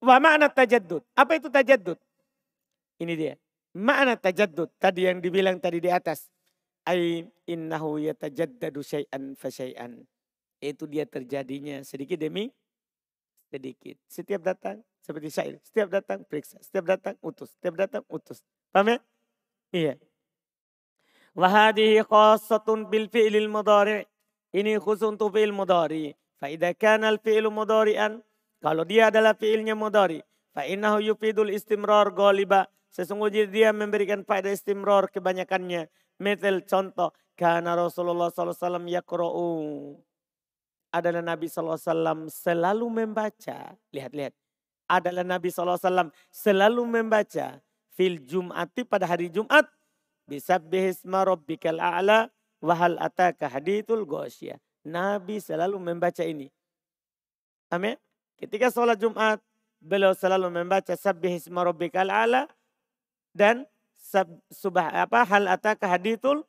Wa 0.00 0.16
makna 0.16 0.48
tajaddud. 0.48 1.04
Apa 1.12 1.36
itu 1.36 1.52
tajaddud? 1.52 2.00
Ini 3.04 3.12
dia. 3.12 3.34
Makna 3.76 4.16
tajaddud 4.16 4.72
tadi 4.80 5.04
yang 5.04 5.20
dibilang 5.20 5.60
tadi 5.60 5.76
di 5.76 5.92
atas. 5.92 6.32
Ay 6.88 7.28
innahu 7.44 8.00
yatajaddadu 8.00 8.80
syai'an 8.80 9.36
fa 9.36 9.52
syai'an. 9.52 10.00
Itu 10.66 10.90
dia 10.90 11.06
terjadinya 11.06 11.86
sedikit 11.86 12.18
demi 12.18 12.50
sedikit. 13.46 13.96
Setiap 14.10 14.42
datang 14.42 14.82
seperti 14.98 15.28
syair. 15.30 15.54
Setiap 15.62 15.88
datang 15.88 16.26
periksa. 16.26 16.58
Setiap 16.58 16.84
datang 16.90 17.14
utus. 17.22 17.54
Setiap 17.54 17.74
datang 17.78 18.02
utus. 18.10 18.42
Paham 18.74 18.90
ya? 18.90 18.98
Iya. 19.70 19.94
Wahadihi 21.38 22.02
khasatun 22.02 22.90
bil 22.90 23.06
fi'lil 23.06 23.46
mudari. 23.46 24.02
Ini 24.50 24.80
khusus 24.80 25.06
untuk 25.06 25.36
fi'il 25.36 25.52
mudari. 25.52 26.16
Fa'idha 26.40 26.72
kana 26.74 27.12
al 27.12 27.20
fi'lu 27.20 27.52
mudari'an. 27.52 28.24
Kalau 28.58 28.82
dia 28.88 29.12
adalah 29.12 29.36
fi'ilnya 29.36 29.76
mudari. 29.76 30.24
Fa'innahu 30.56 31.04
yufidul 31.12 31.52
istimrar 31.52 32.10
goliba. 32.10 32.66
Sesungguhnya 32.88 33.44
dia 33.44 33.68
memberikan 33.76 34.24
faedah 34.24 34.48
istimrar 34.48 35.12
kebanyakannya. 35.12 35.92
Metel 36.16 36.64
contoh. 36.64 37.12
Karena 37.36 37.76
Rasulullah 37.76 38.32
SAW 38.32 38.88
yakro'u. 38.88 39.92
Adalah 40.96 41.20
Nabi 41.20 41.52
SAW 41.52 41.76
selalu 42.32 42.86
membaca. 42.88 43.76
Lihat-lihat. 43.92 44.32
Adalah 44.88 45.28
Nabi 45.28 45.52
SAW 45.52 46.08
selalu 46.32 46.82
membaca. 46.88 47.60
Fil 47.92 48.20
Jum'ati 48.24 48.88
pada 48.88 49.04
hari 49.04 49.28
Jumat. 49.28 49.68
Bisabbihisma 50.24 51.28
rabbikal 51.28 51.76
a'la. 51.76 52.32
Wahal 52.64 52.96
ataka 52.96 53.52
hadithul 53.52 54.08
gosya. 54.08 54.56
Nabi 54.80 55.36
selalu 55.36 55.76
membaca 55.76 56.24
ini. 56.24 56.48
Amin. 57.68 58.00
Ketika 58.40 58.72
sholat 58.72 58.96
Jumat, 58.96 59.42
beliau 59.76 60.16
selalu 60.16 60.48
membaca 60.48 60.96
sabbihisma 60.96 61.60
rabbikal 61.66 62.08
a'la 62.08 62.48
dan 63.36 63.68
sab, 64.00 64.30
subah 64.48 64.88
apa 65.04 65.20
hal 65.28 65.44
ataka 65.52 65.84
hadithul 65.84 66.46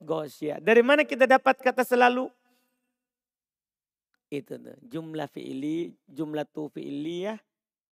gosya. 0.00 0.56
Dari 0.64 0.80
mana 0.80 1.04
kita 1.04 1.28
dapat 1.28 1.60
kata 1.60 1.84
selalu? 1.84 2.32
Itu 4.30 4.62
tuh, 4.62 4.78
jumlah 4.86 5.26
fi'ili, 5.26 5.90
jumlah 6.06 6.46
tu 6.54 6.70
fi'iliyah 6.70 7.34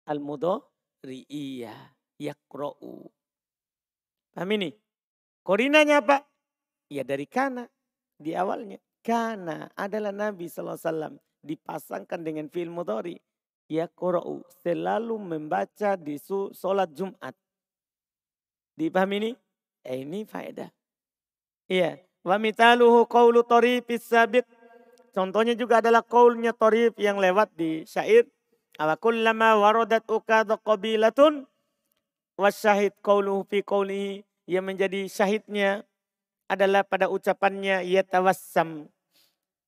al 0.09 0.17
mudhari'iyah 0.17 1.93
yakra'u. 2.17 3.05
Paham 4.33 4.51
ini? 4.57 4.73
Korinanya 5.45 6.01
apa? 6.01 6.25
Ya 6.89 7.05
dari 7.05 7.29
kana 7.29 7.69
di 8.17 8.33
awalnya. 8.33 8.81
Kana 9.05 9.69
adalah 9.77 10.15
Nabi 10.15 10.49
SAW 10.49 11.21
dipasangkan 11.45 12.25
dengan 12.25 12.49
fi'il 12.49 12.73
mudhari. 12.73 13.21
Ya 13.69 13.91
selalu 14.65 15.17
membaca 15.21 16.01
di 16.01 16.17
sholat 16.57 16.89
Jumat. 16.97 17.37
Dipahami 18.73 19.17
ini? 19.21 19.31
Eh, 19.85 20.01
ini 20.07 20.25
faedah. 20.25 20.73
Iya. 21.69 22.01
Wa 22.25 22.39
mitaluhu 22.41 23.05
qawlu 23.05 23.45
sabit. 24.01 24.47
Contohnya 25.13 25.53
juga 25.53 25.85
adalah 25.85 26.01
qaulnya 26.01 26.57
tarif 26.57 26.97
yang 26.97 27.21
lewat 27.21 27.53
di 27.53 27.85
syair. 27.85 28.25
Awa 28.81 28.97
kullama 28.97 29.61
waradat 29.61 30.09
ukadha 30.09 30.57
qabilatun. 30.57 31.45
Wasyahid 32.41 32.97
qawluhu 33.05 33.45
fi 33.45 33.61
qawlihi. 33.61 34.25
Yang 34.49 34.65
menjadi 34.65 35.01
syahidnya 35.07 35.85
adalah 36.49 36.81
pada 36.83 37.13
ucapannya 37.13 37.85
yatawassam. 37.85 38.89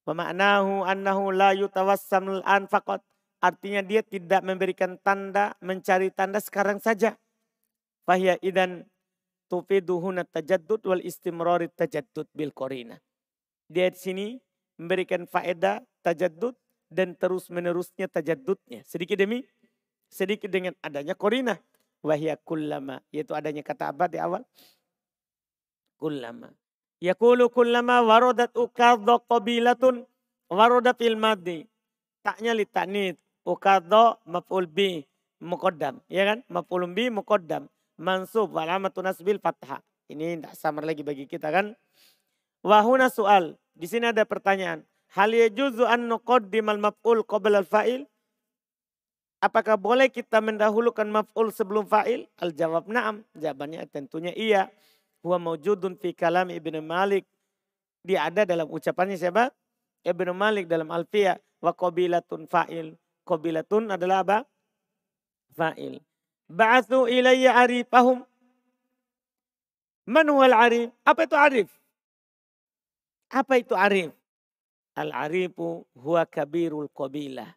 Wa 0.09 0.13
ma'nahu 0.17 0.89
annahu 0.89 1.33
la 1.33 1.53
yutawassam 1.53 2.41
al 2.41 2.65
faqat. 2.65 3.05
Artinya 3.45 3.85
dia 3.85 4.01
tidak 4.01 4.41
memberikan 4.41 4.97
tanda, 5.05 5.53
mencari 5.61 6.09
tanda 6.09 6.41
sekarang 6.41 6.81
saja. 6.81 7.21
Fahya 8.09 8.41
idan 8.41 8.89
tufiduhuna 9.53 10.25
tajaddud 10.25 10.81
wal 10.89 11.05
istimrari 11.05 11.69
tajaddud 11.69 12.25
bil 12.33 12.57
korina. 12.57 12.97
Dia 13.69 13.93
di 13.93 14.01
sini 14.01 14.27
memberikan 14.81 15.27
faedah 15.29 15.83
tajaddud 16.05 16.55
dan 16.91 17.19
terus 17.19 17.51
menerusnya 17.51 18.07
tajaddudnya. 18.07 18.87
Sedikit 18.87 19.19
demi 19.19 19.43
sedikit 20.11 20.51
dengan 20.51 20.75
adanya 20.85 21.19
korina. 21.19 21.59
Wahya 22.05 22.37
kullama. 22.45 23.01
Yaitu 23.11 23.33
adanya 23.33 23.65
kata 23.65 23.91
abad 23.91 24.13
di 24.13 24.21
awal. 24.21 24.45
Kullama. 25.97 26.53
Yakulu 27.01 27.49
kullama 27.51 28.05
warodat 28.05 28.53
ukadha 28.55 29.19
qabilatun 29.25 30.05
waroda 30.53 30.93
fil 30.95 31.17
madi. 31.17 31.65
Taknya 32.23 32.53
li 32.53 32.69
taknid. 32.69 33.17
Ukadha 33.45 34.21
maf'ul 34.25 34.69
bi 34.69 35.05
muqaddam. 35.41 36.01
Ya 36.09 36.25
kan? 36.25 36.45
Maf'ul 36.49 36.89
bi 36.93 37.09
muqaddam 37.13 37.69
mansub 37.99 38.55
alamatun 38.55 39.07
nasbil 39.07 39.39
fathah. 39.39 39.83
Ini 40.11 40.39
tidak 40.41 40.55
samar 40.59 40.85
lagi 40.85 41.01
bagi 41.01 41.25
kita 41.25 41.49
kan. 41.49 41.73
Wahuna 42.65 43.13
soal. 43.13 43.61
Di 43.77 43.85
sini 43.85 44.09
ada 44.09 44.25
pertanyaan. 44.25 44.89
Hal 45.13 45.37
yajuzu 45.37 45.85
an 45.85 46.09
nuqaddimal 46.09 46.81
maf'ul 46.81 47.21
qabla 47.23 47.61
al-fa'il? 47.61 48.09
Apakah 49.45 49.77
boleh 49.77 50.09
kita 50.09 50.41
mendahulukan 50.41 51.05
maf'ul 51.05 51.53
sebelum 51.53 51.85
fa'il? 51.85 52.25
Al-jawab 52.41 52.89
na'am. 52.89 53.21
Jawabannya 53.37 53.85
tentunya 53.93 54.33
iya. 54.33 54.73
Huwa 55.21 55.53
mawjudun 55.53 56.01
fi 56.01 56.17
kalam 56.17 56.49
Ibnu 56.49 56.81
Malik. 56.81 57.29
Dia 58.01 58.33
ada 58.33 58.49
dalam 58.49 58.73
ucapannya 58.73 59.21
siapa? 59.21 59.53
Ibnu 60.01 60.33
Malik 60.33 60.65
dalam 60.65 60.89
Alfiya. 60.89 61.37
Wa 61.61 61.77
qabilatun 61.77 62.49
fa'il. 62.49 62.97
Qabilatun 63.29 63.93
adalah 63.93 64.25
apa? 64.25 64.39
Fa'il. 65.53 66.01
Ba'athu 66.49 67.13
ilayya 67.13 67.61
arifahum. 67.61 68.25
Man 70.09 70.29
huwal 70.33 70.57
arif? 70.57 70.89
Apa 71.05 71.29
itu 71.29 71.37
arif? 71.37 71.69
Apa 73.35 73.59
itu 73.59 73.75
arif? 73.75 74.15
Al-arifu 74.95 75.83
huwa 75.99 76.23
kabirul 76.23 76.87
qabilah. 76.95 77.51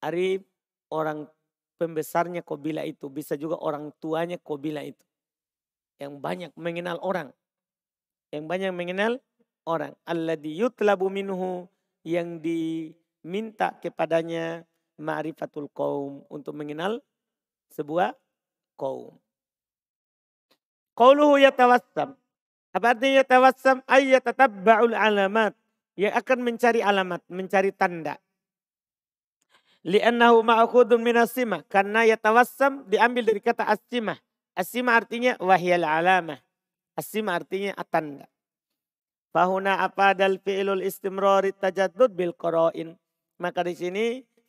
Arif 0.00 0.40
orang 0.88 1.28
pembesarnya 1.76 2.40
kabilah 2.40 2.88
itu. 2.88 3.12
Bisa 3.12 3.36
juga 3.36 3.60
orang 3.60 3.92
tuanya 4.00 4.40
kabilah 4.40 4.88
itu. 4.88 5.04
Yang 6.00 6.14
banyak 6.16 6.50
mengenal 6.56 6.96
orang. 7.04 7.28
Yang 8.32 8.44
banyak 8.48 8.72
mengenal 8.72 9.12
orang. 9.68 9.92
Alladhi 10.08 10.64
yutlabu 10.64 11.12
minhu. 11.12 11.68
Yang 12.08 12.40
diminta 12.40 13.76
kepadanya 13.84 14.64
ma'rifatul 14.96 15.68
kaum. 15.76 16.24
Untuk 16.32 16.56
mengenal 16.56 17.04
sebuah 17.76 18.16
kaum. 18.80 19.12
Qauluhu 20.96 21.36
yatawassam. 21.36 22.16
Apa 22.78 22.94
artinya 22.94 23.26
yatawassam? 23.26 23.82
Ayyatatabba'ul 23.90 24.94
alamat. 24.94 25.58
Yang 25.98 26.14
akan 26.14 26.38
mencari 26.46 26.78
alamat, 26.78 27.26
mencari 27.26 27.74
tanda. 27.74 28.22
Li'annahu 29.82 30.46
ma'akhudun 30.46 31.02
minasima. 31.02 31.66
Karena 31.66 32.06
yatawassam 32.06 32.86
diambil 32.86 33.26
dari 33.26 33.42
kata 33.42 33.66
asimah. 33.66 34.22
Asimah 34.54 34.94
artinya 34.94 35.34
wahyal 35.42 35.82
alamah. 35.82 36.38
Asimah 36.94 37.42
artinya 37.42 37.74
tanda. 37.90 38.30
Fahuna 39.34 39.90
dal 40.14 40.38
fi'ilul 40.38 40.86
istimrari 40.86 41.50
tajaddud 41.50 42.14
bil 42.14 42.30
qara'in. 42.30 42.94
Maka 43.42 43.66
di 43.66 43.74
sini 43.74 44.04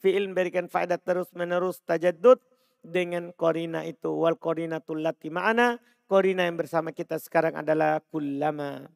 fi'il 0.05 0.29
memberikan 0.29 0.69
faedah 0.69 1.01
terus 1.01 1.33
menerus 1.33 1.81
tajaddud 1.81 2.37
dengan 2.85 3.33
korina 3.33 3.89
itu. 3.89 4.13
Wal 4.13 4.37
korina 4.37 4.85
tulati 4.85 5.33
ma'ana. 5.33 5.81
Korina 6.08 6.44
yang 6.44 6.60
bersama 6.60 6.92
kita 6.92 7.16
sekarang 7.16 7.56
adalah 7.56 8.00
kullama. 8.12 8.90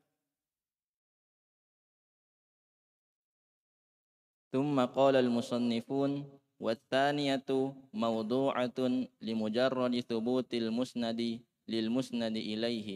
ثم 4.49 4.81
قال 4.81 5.17
المصنفون 5.17 6.41
والثانية 6.61 7.51
موضوعة 7.93 8.81
لمجرد 9.21 9.95
ثبوت 10.01 10.51
المسند 10.55 11.21
للمسند 11.69 12.37
إليه 12.37 12.89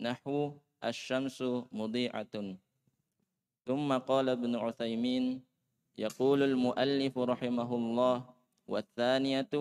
نحو 0.00 0.36
الشمس 0.84 1.38
مضيعة 1.72 2.34
ثم 3.68 3.88
قال 3.98 4.26
ابن 4.28 4.52
عثيمين 4.56 5.24
يقول 5.98 6.42
المؤلف 6.42 7.14
رحمه 7.18 7.70
الله 7.76 8.16
والثانية 8.66 9.52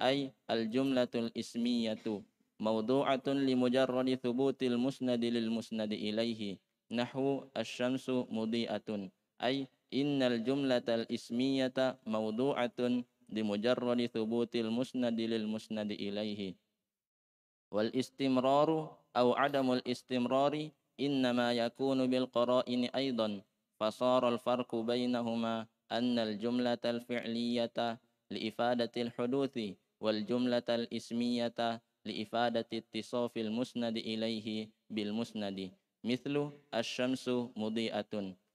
أي 0.00 0.32
الجملة 0.50 1.12
الإسمية 1.14 2.04
موضوعة 2.59 3.27
لمجرد 3.27 4.15
ثبوت 4.15 4.63
المسند 4.63 5.23
للمسند 5.25 5.91
إليه. 5.93 6.57
نحو 6.91 7.43
الشمس 7.57 8.09
مضيئة. 8.09 8.89
أي 9.43 9.67
إن 9.93 10.19
الجملة 10.23 10.87
الإسمية 10.87 11.77
موضوعة 12.07 12.79
لمجرد 13.29 14.05
ثبوت 14.05 14.55
المسند 14.55 15.19
للمسند 15.21 15.91
إليه. 15.91 16.55
والاستمرار 17.71 18.69
أو 19.17 19.27
عدم 19.33 19.71
الاستمرار 19.71 20.69
إنما 20.99 21.53
يكون 21.53 21.99
بالقرائن 22.07 22.81
أيضا. 22.95 23.41
فصار 23.79 24.23
الفرق 24.33 24.75
بينهما 24.75 25.67
أن 25.91 26.19
الجملة 26.19 26.83
الفعلية 26.85 27.99
لإفادة 28.31 28.91
الحدوث 28.97 29.55
والجملة 29.99 30.69
الإسمية 30.69 31.59
liifadati 32.05 32.85
tisofil 32.93 33.49
musnadi 33.49 33.99
ilaihi 33.99 34.69
bil 34.87 35.11
musnadi. 35.11 35.73
Mithlu 36.05 36.53
asyamsu 36.69 37.49
mudiatun. 37.57 38.37
Mudhi'atun 38.37 38.45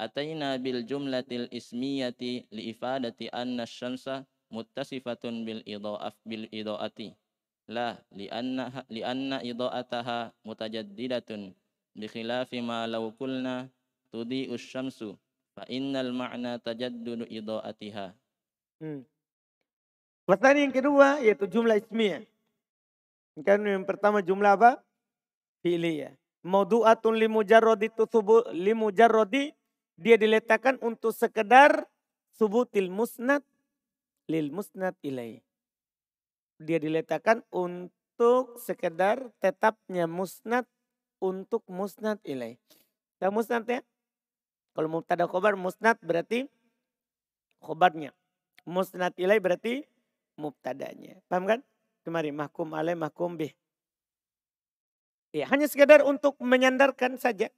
ataina 0.00 0.56
bil 0.56 0.86
jumlatil 0.86 1.50
ismiyati 1.52 2.46
liifadati 2.48 3.28
anna 3.34 3.68
asyamsa 3.68 4.24
muttasifatun 4.48 5.44
bil 5.44 5.60
idha'af 5.66 6.16
bil 6.24 6.46
idha'ati. 6.48 7.12
La 7.68 7.98
lianna 8.14 8.86
lianna 8.88 9.42
idha'ataha 9.42 10.32
mutajaddidatun. 10.46 11.52
Bi 11.98 12.06
khilafi 12.06 12.62
ma 12.62 12.86
law 12.86 13.10
qulna 13.18 13.66
tudhi'u 14.14 14.54
asy-syamsu 14.54 15.18
fa 15.58 15.66
innal 15.66 16.14
ma'na 16.14 16.62
tajaddudu 16.62 17.26
idha'atiha. 17.26 18.14
Hmm. 18.80 19.02
Pertanyaan 20.30 20.70
yang 20.70 20.74
kedua 20.74 21.08
yaitu 21.20 21.50
jumlah 21.50 21.74
ismiyah. 21.82 22.22
Kan 23.40 23.62
yang 23.62 23.86
pertama 23.86 24.20
jumlah 24.20 24.58
apa? 24.58 24.82
Fi'liyah. 25.62 26.16
Maudu'atun 26.40 27.20
limujarrodi 27.20 27.92
tusubu 27.92 28.48
limujarrodi 28.50 29.52
dia 30.00 30.16
diletakkan 30.16 30.80
untuk 30.80 31.12
sekedar 31.12 31.84
subutil 32.32 32.88
musnad 32.88 33.44
lil 34.24 34.48
musnad 34.48 34.96
ilai. 35.04 35.44
Dia 36.56 36.80
diletakkan 36.80 37.44
untuk 37.52 38.56
sekedar 38.56 39.28
tetapnya 39.44 40.08
musnad 40.08 40.64
untuk 41.20 41.60
musnad 41.68 42.16
ilai. 42.24 42.56
Tahu 43.20 43.36
musnad 43.36 43.68
ya? 43.68 43.84
Kalau 44.72 44.88
mubtada 44.88 45.28
khobar 45.28 45.60
musnad 45.60 46.00
berarti 46.00 46.48
khobarnya. 47.60 48.16
Musnad 48.64 49.12
ilai 49.20 49.36
berarti 49.36 49.84
mubtadanya. 50.40 51.20
Paham 51.28 51.44
kan? 51.44 51.60
Kemari 52.00 52.32
mahkum 52.32 52.72
alaih 52.72 52.96
mahkum 52.96 53.36
bih. 53.36 53.52
Ya, 55.30 55.46
hanya 55.46 55.70
sekedar 55.70 56.02
untuk 56.02 56.34
menyandarkan 56.42 57.20
saja. 57.20 57.52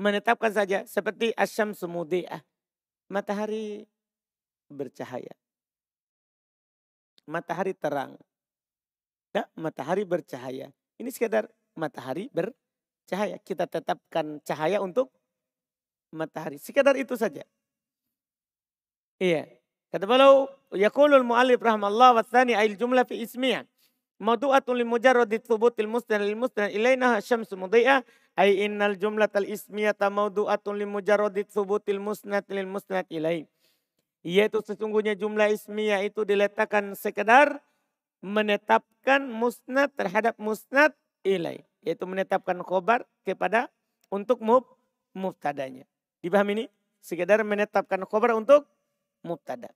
Menetapkan 0.00 0.50
saja. 0.50 0.82
Seperti 0.88 1.30
asyam 1.38 1.70
semudi'ah. 1.70 2.42
Matahari 3.06 3.86
bercahaya. 4.66 5.30
Matahari 7.30 7.78
terang. 7.78 8.18
Ya, 9.30 9.46
matahari 9.54 10.02
bercahaya. 10.02 10.74
Ini 10.98 11.10
sekedar 11.14 11.46
matahari 11.78 12.26
bercahaya. 12.34 13.38
Kita 13.38 13.70
tetapkan 13.70 14.42
cahaya 14.42 14.82
untuk 14.82 15.14
matahari. 16.10 16.58
Sekedar 16.58 16.98
itu 16.98 17.14
saja. 17.14 17.46
Iya. 19.22 19.63
Kata 19.94 20.10
beliau, 20.10 20.50
yaqulul 20.74 21.22
mu'allif 21.22 21.62
rahmallah 21.62 22.18
wa 22.18 22.22
tsani 22.26 22.58
ayil 22.58 22.74
jumlah 22.74 23.06
fi 23.06 23.22
ismiyah. 23.22 23.62
Mawdu'atun 24.18 24.74
li 24.74 24.82
mujarradi 24.82 25.38
thubutil 25.38 25.86
mustan 25.86 26.26
lil 26.26 26.34
mustan 26.34 26.66
ilaina 26.74 27.22
syamsu 27.22 27.54
mudhi'ah 27.54 28.02
ay 28.34 28.66
innal 28.66 28.98
jumlatal 28.98 29.46
ismiyata 29.46 30.10
mawdu'atun 30.10 30.82
li 30.82 30.86
mujarradi 30.90 31.46
thubutil 31.46 32.02
musnad 32.02 32.42
lil 32.50 32.66
musnad 32.66 33.06
ilaih. 33.06 33.46
Yaitu 34.26 34.66
sesungguhnya 34.66 35.14
jumlah 35.14 35.54
ismiyah 35.54 36.02
itu 36.02 36.26
diletakkan 36.26 36.98
sekedar 36.98 37.62
menetapkan 38.18 39.30
musnad 39.30 39.94
terhadap 39.94 40.34
musnad 40.42 40.90
ilaih. 41.22 41.62
Yaitu 41.86 42.02
menetapkan 42.02 42.58
khobar 42.66 43.06
kepada 43.22 43.70
untuk 44.10 44.42
mub, 44.42 44.66
mubtadanya. 45.14 45.86
Dipahami 46.18 46.58
ini? 46.58 46.64
Sekedar 46.98 47.46
menetapkan 47.46 48.02
khobar 48.02 48.34
untuk 48.34 48.66
mubtada. 49.22 49.70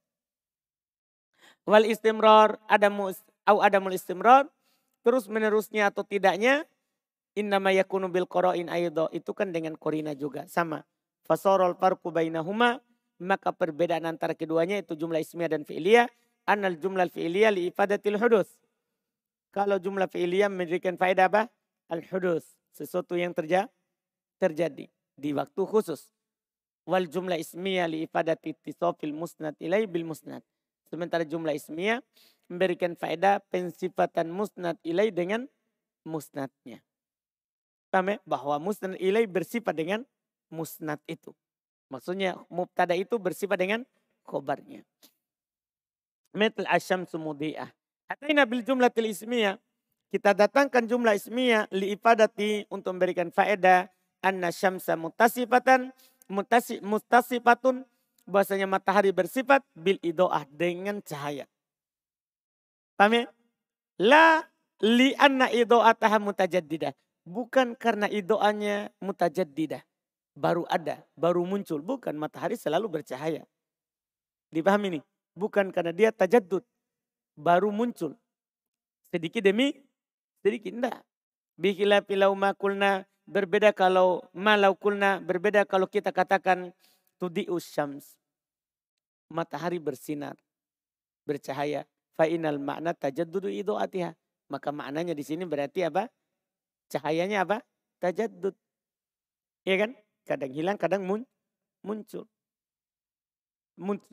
Wal 1.68 1.84
istimrar 1.84 2.56
ada 2.64 2.88
au 3.44 3.60
adamul 3.60 3.92
istimrar 3.92 4.48
terus 5.04 5.28
menerusnya 5.28 5.92
atau 5.92 6.00
tidaknya 6.00 6.64
innama 7.36 7.76
yakunu 7.76 8.08
bil 8.08 8.24
qara'in 8.24 8.72
aidha. 8.72 9.12
Itu 9.12 9.36
kan 9.36 9.52
dengan 9.52 9.76
korina 9.76 10.16
juga 10.16 10.48
sama. 10.48 10.88
Fasorol 11.28 11.76
farqu 11.76 12.08
bainahuma 12.08 12.80
maka 13.20 13.52
perbedaan 13.52 14.08
antara 14.08 14.32
keduanya 14.32 14.80
itu 14.80 14.96
jumlah 14.96 15.20
ismiyah 15.20 15.60
dan 15.60 15.68
fi'liyah 15.68 16.08
anal 16.48 16.72
jumlah 16.80 17.04
fi'liyah 17.12 17.52
li 17.52 17.68
ifadatil 17.68 18.16
hudus. 18.16 18.48
Kalau 19.52 19.76
jumlah 19.76 20.08
fi'liyah 20.08 20.48
memberikan 20.48 20.96
faedah 20.96 21.28
apa? 21.28 21.52
Al 21.92 22.00
hudus 22.00 22.48
sesuatu 22.72 23.12
yang 23.12 23.36
terja 23.36 23.68
terjadi 24.40 24.88
di 25.20 25.30
waktu 25.36 25.62
khusus. 25.68 26.16
Wal 26.88 27.12
jumlah 27.12 27.36
ismiyah 27.36 27.92
li 27.92 28.08
ifadati 28.08 28.56
tisofil 28.56 29.12
musnad 29.12 29.52
ilai 29.60 29.84
bil 29.84 30.08
musnad 30.08 30.40
sementara 30.88 31.24
jumlah 31.24 31.54
ismiyah 31.54 32.02
memberikan 32.48 32.96
faedah 32.96 33.44
pensifatan 33.52 34.32
musnad 34.32 34.80
ilai 34.82 35.12
dengan 35.12 35.44
musnadnya. 36.02 36.80
Paham 37.88 38.12
ya? 38.12 38.16
Bahwa 38.24 38.56
musnad 38.60 38.96
ilai 39.00 39.28
bersifat 39.28 39.76
dengan 39.76 40.00
musnad 40.48 41.00
itu. 41.08 41.32
Maksudnya 41.88 42.36
mubtada 42.52 42.92
itu 42.96 43.16
bersifat 43.16 43.56
dengan 43.60 43.80
khobarnya. 44.24 44.84
Metal 46.36 46.68
asyam 46.68 47.08
sumudi'ah. 47.08 47.72
Ataina 48.08 48.44
bil 48.44 48.60
jumlatil 48.64 49.08
ismiyah. 49.08 49.56
Kita 50.08 50.32
datangkan 50.32 50.88
jumlah 50.88 51.16
ismiyah 51.16 51.68
li 51.72 51.92
ipadati 51.92 52.64
untuk 52.72 52.96
memberikan 52.96 53.28
faedah 53.28 53.88
anna 54.24 54.48
syamsa 54.48 54.96
mutasifatan 54.96 55.92
mutasi, 56.28 56.80
mutasifatun 56.84 57.84
bahasanya 58.28 58.68
matahari 58.68 59.08
bersifat 59.10 59.64
bil 59.72 59.96
idoah 60.04 60.44
dengan 60.52 61.00
cahaya. 61.00 61.48
Paham 63.00 63.24
ya? 63.24 63.24
La 63.98 64.44
li 64.84 65.16
anna 65.16 65.48
ido'ataha 65.48 66.20
mutajaddidah. 66.20 66.92
Bukan 67.24 67.74
karena 67.74 68.06
idoanya 68.12 68.92
mutajaddidah. 69.00 69.80
Baru 70.38 70.68
ada, 70.70 71.02
baru 71.18 71.42
muncul. 71.42 71.82
Bukan 71.82 72.14
matahari 72.14 72.54
selalu 72.54 73.00
bercahaya. 73.00 73.42
Dipahami 74.52 75.00
nih? 75.00 75.04
Bukan 75.34 75.72
karena 75.74 75.90
dia 75.90 76.10
tajaddud. 76.12 76.62
Baru 77.34 77.72
muncul. 77.72 78.14
Sedikit 79.10 79.42
demi 79.42 79.72
sedikit. 80.44 80.74
Enggak. 80.74 80.98
Bihila 81.58 82.02
pilau 82.06 82.38
makulna 82.38 83.02
berbeda 83.26 83.74
kalau 83.74 84.22
malau 84.30 84.78
kulna 84.78 85.18
berbeda 85.20 85.66
kalau 85.68 85.90
kita 85.90 86.14
katakan 86.14 86.70
tudi'us 87.18 87.66
syams 87.66 88.17
Matahari 89.33 89.81
bersinar, 89.81 90.37
bercahaya 91.25 91.87
Fa'inal 92.13 92.61
makna 92.61 92.93
tajaddudu 92.93 93.49
ido'atiha. 93.49 94.13
Maka 94.53 94.69
maknanya 94.69 95.17
di 95.17 95.25
sini 95.25 95.49
berarti 95.49 95.81
apa? 95.81 96.05
Cahayanya 96.93 97.41
apa? 97.41 97.57
Tajaddud. 97.97 98.53
Iya 99.65 99.75
kan? 99.87 99.91
Kadang 100.29 100.51
hilang, 100.53 100.77
kadang 100.77 101.01
mun 101.09 101.25
muncul. 101.81 102.29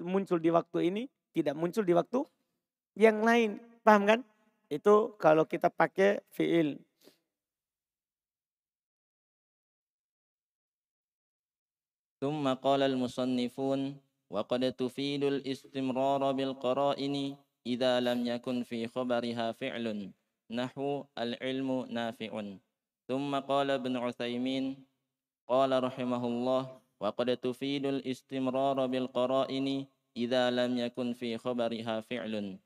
Muncul 0.00 0.40
di 0.40 0.48
waktu 0.48 0.88
ini, 0.88 1.02
tidak 1.36 1.52
muncul 1.60 1.84
di 1.84 1.92
waktu 1.92 2.24
yang 2.96 3.20
lain. 3.20 3.60
Paham 3.84 4.08
kan? 4.08 4.20
Itu 4.72 5.20
kalau 5.20 5.44
kita 5.44 5.68
pakai 5.68 6.24
fi'il. 6.32 6.80
ثم 12.20 12.44
قال 12.44 12.84
المصنفون 12.84 13.80
وقد 14.29 14.73
تفيد 14.73 15.23
الاستمرار 15.23 16.31
بالقرائن 16.31 17.35
إذا 17.67 17.99
لم 17.99 18.27
يكن 18.27 18.63
في 18.63 18.87
خبرها 18.87 19.51
فعل. 19.51 20.11
نحو 20.51 21.03
العلم 21.17 21.85
نافع. 21.89 22.33
ثم 23.07 23.31
قال 23.39 23.71
ابن 23.71 23.97
عثيمين 23.97 24.85
قال 25.47 25.83
رحمه 25.83 26.23
الله 26.27 26.81
وقد 26.99 27.37
تفيد 27.37 27.85
الاستمرار 27.85 28.85
بالقرائن 28.85 29.85
إذا 30.17 30.43
لم 30.51 30.77
يكن 30.77 31.13
في 31.13 31.37
خبرها 31.37 32.01
فعل. 32.01 32.57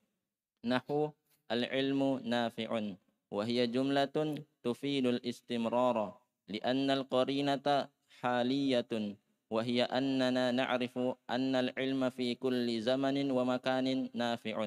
نحو 0.65 1.09
العلم 1.51 2.19
نافع. 2.23 2.71
وهي 3.31 3.67
جملة 3.67 4.17
تفيد 4.63 5.05
الاستمرار 5.05 6.17
لأن 6.47 6.87
القرينة 6.91 7.87
حالية. 8.19 8.91
وهي 9.49 9.83
أننا 9.83 10.51
نعرف 10.51 10.97
أن 11.29 11.55
العلم 11.55 12.09
في 12.09 12.35
كل 12.35 12.81
زمن 12.81 13.31
ومكان 13.31 14.09
نافع 14.13 14.57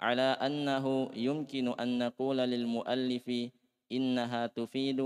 على 0.00 0.28
أنه 0.46 1.10
يمكن 1.14 1.66
أن 1.80 1.98
نقول 1.98 2.36
للمؤلف 2.36 3.26
إنها 3.92 4.46
تفيد 4.46 5.00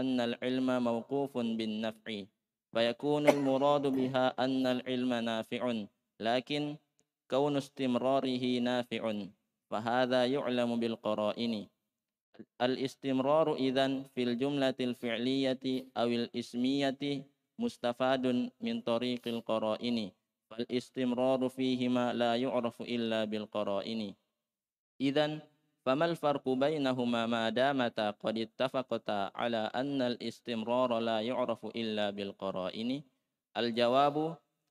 أن 0.00 0.20
العلم 0.20 0.84
موقوف 0.84 1.32
بالنفع 1.38 2.24
فيكون 2.72 3.28
المراد 3.28 3.84
بها 3.86 4.26
أن 4.44 4.66
العلم 4.66 5.12
نافع 5.14 5.84
لكن 6.20 6.76
كون 7.30 7.56
استمراره 7.56 8.44
نافع 8.58 9.02
فهذا 9.70 10.26
يعلم 10.26 10.70
بالقرائن. 10.80 11.54
الاستمرار 12.60 13.54
إذن 13.54 14.04
في 14.14 14.22
الجملة 14.22 14.74
الفعلية 14.80 15.64
أو 15.96 16.08
الإسمية 16.08 17.02
مستفاد 17.58 18.50
من 18.60 18.80
طريق 18.80 19.22
القرائن 19.28 20.10
فالاستمرار 20.50 21.48
فيهما 21.48 22.12
لا 22.12 22.36
يعرف 22.36 22.82
إلا 22.82 23.24
بالقرائن. 23.24 24.14
إذا 25.00 25.26
فما 25.84 26.04
الفرق 26.04 26.48
بينهما 26.48 27.26
ما 27.26 27.48
دامتا 27.48 28.10
قد 28.10 28.38
اتفقتا 28.38 29.30
على 29.34 29.70
أن 29.74 30.02
الاستمرار 30.02 30.98
لا 30.98 31.20
يعرف 31.20 31.64
إلا 31.76 32.10
بالقرائن؟ 32.10 33.02
الجواب 33.56 34.16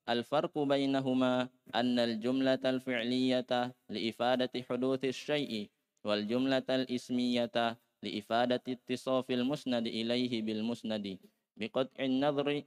الفرق 0.10 0.54
بينهما 0.60 1.50
أن 1.76 2.00
الجملة 2.00 2.64
الفعلية 2.66 3.52
لإفادة 3.90 4.54
حدوث 4.70 5.06
الشيء 5.06 5.70
والجملة 6.04 6.68
الإسمية 6.70 7.78
لإفادة 8.04 8.64
اتصاف 8.68 9.32
المسند 9.32 9.88
إليه 9.88 10.42
بالمسند. 10.42 11.20
بقطع 11.58 12.00
النظر 12.00 12.64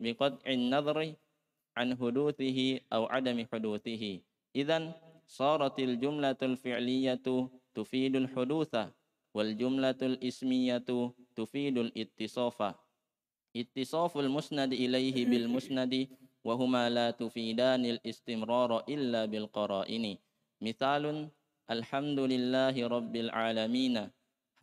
بقطع 0.00 0.46
النظر 0.46 0.98
عن 1.76 1.88
حدوثه 1.96 2.58
أو 2.92 3.02
عدم 3.06 3.46
حدوثه. 3.52 4.20
إذا 4.56 4.78
صارت 5.26 5.76
الجملة 5.80 6.40
الفعلية 6.42 7.26
تفيد 7.74 8.16
الحدوث 8.16 8.74
والجملة 9.34 10.00
الإسمية 10.02 10.86
تفيد 11.36 11.78
الاتصاف. 11.78 12.58
اتصاف 13.56 14.12
المسند 14.18 14.72
إليه 14.72 15.26
بالمسند 15.26 16.08
وهما 16.44 16.90
لا 16.90 17.10
تفيدان 17.10 17.84
الاستمرار 17.84 18.70
إلا 18.88 19.24
بالقرائن. 19.24 20.18
مثال 20.62 21.04
الحمد 21.70 22.18
لله 22.20 22.76
رب 22.86 23.14
العالمين. 23.16 24.10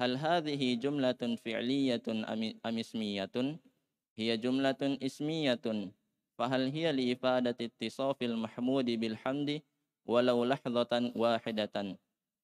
هل 0.02 0.18
هذه 0.18 0.62
جملة 0.82 1.22
فعلية 1.46 2.08
أم 2.66 2.76
اسمية؟ 2.82 3.36
هي 4.18 4.30
جملة 4.38 4.82
اسمية 4.82 5.66
فهل 6.38 6.62
هي 6.74 6.92
لإفادة 6.92 7.58
اتصاف 7.62 8.18
المحمود 8.22 8.86
بالحمد 8.86 9.62
ولو 10.06 10.46
لحظة 10.46 10.94
واحدة؟ 11.16 11.76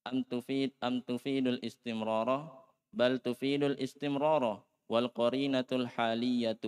أم 0.07 0.23
تفيد 0.23 0.71
أم 0.83 1.01
تفيد 1.01 1.47
الاستمرار؟ 1.47 2.29
بل 2.93 3.19
تفيد 3.19 3.63
الاستمرار 3.63 4.63
والقرينة 4.89 5.69
الحالية 5.71 6.63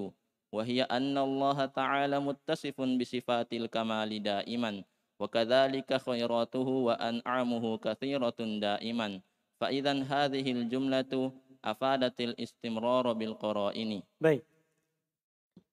وهي 0.52 0.84
أن 0.84 1.18
الله 1.18 1.66
تعالى 1.66 2.20
متصف 2.20 2.82
بصفات 2.82 3.54
الكمال 3.54 4.24
دائما 4.24 4.84
وكذلك 5.20 5.90
خيراته 5.98 6.68
وأنعمه 6.88 7.78
كثيرة 7.78 8.40
دائما. 8.40 9.29
Fa'idan 9.60 10.08
hadhil 10.08 10.72
jumlatu 10.72 11.36
afadatil 11.60 12.32
istimrar 12.40 13.04
bil 13.14 13.36
qara'ini. 13.36 14.00
Baik. 14.16 14.48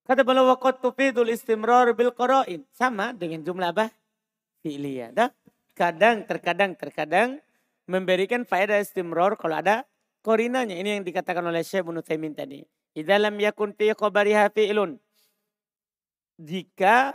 Kata 0.03 0.27
beliau 0.27 0.51
waqad 0.51 0.83
tufidul 0.83 1.31
istimrar 1.31 1.87
bil 1.95 2.11
qara'in. 2.11 2.67
Sama 2.75 3.15
dengan 3.15 3.47
jumlah 3.47 3.71
apa? 3.71 3.95
Fi'liyah. 4.67 5.15
Dah? 5.15 5.31
Kadang, 5.79 6.27
terkadang, 6.27 6.75
terkadang 6.75 7.39
memberikan 7.87 8.43
faedah 8.43 8.83
istimrar 8.83 9.39
kalau 9.39 9.63
ada 9.63 9.87
korinanya. 10.27 10.75
Ini 10.75 10.99
yang 10.99 11.05
dikatakan 11.07 11.47
oleh 11.47 11.63
Syekh 11.63 11.87
Ibnu 11.87 12.03
Taimin 12.03 12.35
tadi. 12.35 12.67
Di 12.91 13.07
dalam 13.07 13.39
yakun 13.39 13.71
fi 13.71 13.95
khabariha 13.95 14.51
fi'lun. 14.51 14.99
Jika 16.43 17.15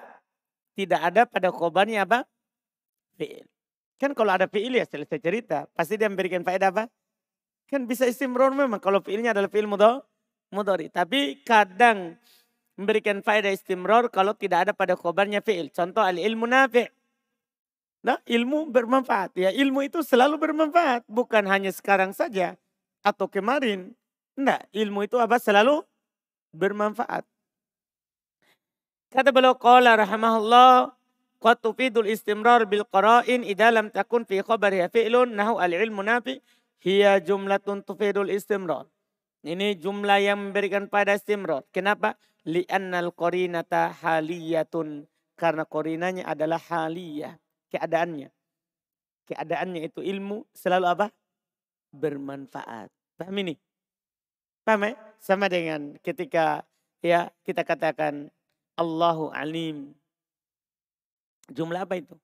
tidak 0.72 1.02
ada 1.04 1.28
pada 1.28 1.52
khobarnya 1.52 2.08
apa? 2.08 2.24
Fi'il. 3.20 3.51
Kan 4.02 4.18
kalau 4.18 4.34
ada 4.34 4.50
fi'il 4.50 4.74
ya 4.74 4.86
selesai 4.90 5.22
cerita. 5.22 5.70
Pasti 5.78 5.94
dia 5.94 6.10
memberikan 6.10 6.42
faedah 6.42 6.74
apa? 6.74 6.90
Kan 7.70 7.86
bisa 7.86 8.10
istimror 8.10 8.50
memang 8.50 8.82
kalau 8.82 8.98
fi'ilnya 8.98 9.38
adalah 9.38 9.46
fi'il 9.46 9.70
mudhari. 10.50 10.90
Tapi 10.90 11.46
kadang 11.46 12.18
memberikan 12.74 13.22
faedah 13.22 13.54
istimror 13.54 14.10
kalau 14.10 14.34
tidak 14.34 14.66
ada 14.66 14.74
pada 14.74 14.98
khobarnya 14.98 15.46
fi'il. 15.46 15.70
Contoh 15.70 16.02
al-ilmu 16.02 16.50
nafi'. 16.50 16.90
Nah, 18.02 18.18
ilmu 18.26 18.74
bermanfaat. 18.74 19.38
Ya, 19.38 19.54
ilmu 19.54 19.86
itu 19.86 20.02
selalu 20.02 20.42
bermanfaat. 20.42 21.06
Bukan 21.06 21.46
hanya 21.46 21.70
sekarang 21.70 22.18
saja. 22.18 22.58
Atau 23.06 23.30
kemarin. 23.30 23.94
Enggak, 24.34 24.66
ilmu 24.74 25.06
itu 25.06 25.22
apa? 25.22 25.38
Selalu 25.38 25.86
bermanfaat. 26.50 27.22
Kata 29.14 29.30
beliau, 29.30 29.54
Qala 29.54 29.94
rahimahullah, 29.94 30.90
Qad 31.42 31.58
tufidul 31.58 32.06
istimrar 32.06 32.70
bil 32.70 32.86
qara'in 32.86 33.42
idza 33.42 33.74
lam 33.74 33.90
takun 33.90 34.30
fi 34.30 34.46
khabariha 34.46 34.94
fi'lun 34.94 35.34
nahu 35.34 35.58
al 35.58 35.74
ilmu 35.74 36.06
jumlatun 37.26 37.82
tufidul 37.82 38.30
istimrar. 38.30 38.86
Ini 39.42 39.74
jumlah 39.82 40.22
yang 40.22 40.38
memberikan 40.38 40.86
pada 40.86 41.18
istimrar. 41.18 41.66
Kenapa? 41.74 42.14
Li'annal 42.46 43.10
qarinata 43.10 43.90
haliyatun. 43.90 45.10
Karena 45.34 45.66
korinanya 45.66 46.30
adalah 46.30 46.62
haliyah. 46.62 47.42
Keadaannya. 47.74 48.30
Keadaannya 49.26 49.82
itu 49.90 50.06
ilmu 50.06 50.46
selalu 50.54 50.86
apa? 50.86 51.08
Bermanfaat. 51.90 52.94
Paham 53.18 53.36
ini? 53.42 53.58
Paham 54.62 54.86
ya? 54.86 54.94
Sama 55.18 55.50
dengan 55.50 55.98
ketika 56.06 56.62
ya 57.02 57.34
kita 57.42 57.66
katakan 57.66 58.30
Allahu 58.78 59.34
alim 59.34 59.98
Jumlah 61.52 61.84
apa 61.84 62.00
itu? 62.00 62.16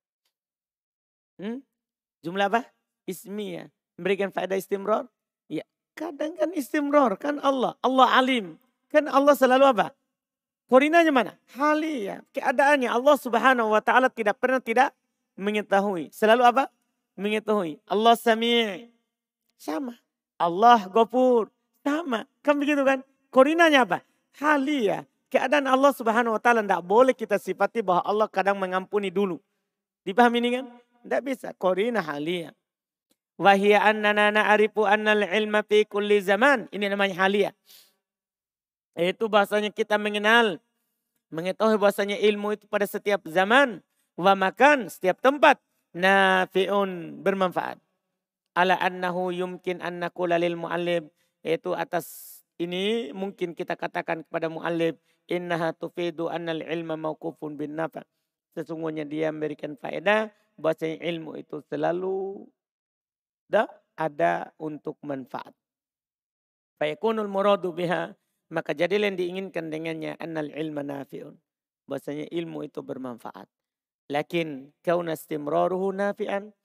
Hmm? 1.38 1.60
Jumlah 2.24 2.48
apa? 2.50 2.62
Ismiyah. 3.06 3.70
Memberikan 4.00 4.32
faedah 4.32 4.58
istimror? 4.58 5.06
Ya, 5.52 5.64
kadang 5.94 6.36
kan 6.40 6.52
istimror. 6.56 7.20
Kan 7.20 7.38
Allah. 7.44 7.76
Allah 7.84 8.08
alim. 8.16 8.56
Kan 8.88 9.12
Allah 9.12 9.36
selalu 9.36 9.68
apa? 9.68 9.92
Korinanya 10.68 11.12
mana? 11.16 11.34
Haliyah. 11.56 12.24
Keadaannya 12.36 12.92
Allah 12.92 13.16
subhanahu 13.16 13.72
wa 13.72 13.80
ta'ala 13.80 14.12
tidak 14.12 14.36
pernah 14.40 14.60
tidak 14.60 14.92
mengetahui. 15.40 16.12
Selalu 16.12 16.44
apa? 16.44 16.64
Mengetahui. 17.16 17.80
Allah 17.88 18.16
sami' 18.20 18.92
sama. 19.56 19.96
Allah 20.36 20.84
gopur 20.92 21.50
sama. 21.82 22.28
Kan 22.44 22.60
begitu 22.60 22.84
kan? 22.84 23.04
Korinanya 23.32 23.88
apa? 23.88 24.04
Haliyah 24.38 25.08
keadaan 25.38 25.70
Allah 25.70 25.94
subhanahu 25.94 26.34
wa 26.34 26.42
ta'ala 26.42 26.66
tidak 26.66 26.82
boleh 26.82 27.14
kita 27.14 27.38
sifati 27.38 27.86
bahwa 27.86 28.02
Allah 28.02 28.26
kadang 28.26 28.58
mengampuni 28.58 29.14
dulu. 29.14 29.38
Dipahami 30.02 30.42
ini 30.42 30.50
kan? 30.58 30.66
Tidak 31.06 31.22
bisa. 31.22 31.54
Korina 31.54 32.02
haliyah. 32.02 32.58
Wahia 33.38 33.86
annana 33.86 34.34
na'arifu 34.34 34.90
annal 34.90 35.22
ilma 35.30 35.62
fi 35.62 35.86
kulli 35.86 36.18
zaman. 36.26 36.66
Ini 36.74 36.90
namanya 36.90 37.22
haliyah. 37.22 37.54
Itu 38.98 39.30
bahasanya 39.30 39.70
kita 39.70 40.02
mengenal. 40.02 40.58
Mengetahui 41.30 41.78
bahasanya 41.78 42.18
ilmu 42.18 42.58
itu 42.58 42.66
pada 42.66 42.90
setiap 42.90 43.22
zaman. 43.30 43.86
Wa 44.18 44.34
makan 44.34 44.90
setiap 44.90 45.22
tempat. 45.22 45.62
Nafi'un 45.94 47.22
bermanfaat. 47.22 47.78
Ala 48.58 48.74
annahu 48.82 49.30
yumkin 49.30 49.86
annakula 49.86 50.42
lil 50.42 50.58
mu'allim. 50.58 51.14
Yaitu 51.46 51.78
atas 51.78 52.42
ini 52.58 53.14
mungkin 53.14 53.54
kita 53.54 53.78
katakan 53.78 54.26
kepada 54.26 54.50
mu'allim 54.50 54.98
innaha 55.28 55.76
tufidu 55.76 56.32
annal 56.32 56.64
ilma 56.64 56.96
mauqufun 56.96 57.60
bin 57.60 57.76
nafa. 57.76 58.04
Sesungguhnya 58.56 59.06
dia 59.06 59.30
memberikan 59.30 59.78
faedah 59.78 60.34
bahwasanya 60.58 60.98
ilmu 61.04 61.38
itu 61.38 61.62
selalu 61.70 62.48
da, 63.46 63.70
ada 63.94 64.50
untuk 64.58 64.98
manfaat. 65.06 65.54
Fayakunul 66.82 67.30
muradu 67.30 67.74
biha 67.76 68.18
maka 68.48 68.72
jadilah 68.72 69.12
yang 69.12 69.20
diinginkan 69.20 69.68
dengannya 69.68 70.16
annal 70.18 70.48
ilma 70.56 70.82
nafi'un. 70.82 71.36
Bahwasanya 71.88 72.32
ilmu 72.32 72.68
itu 72.68 72.80
bermanfaat. 72.84 73.48
Lakin 74.08 74.72
kauna 74.84 75.20
istimraruhu 75.20 75.92
nafi'an 75.92 76.56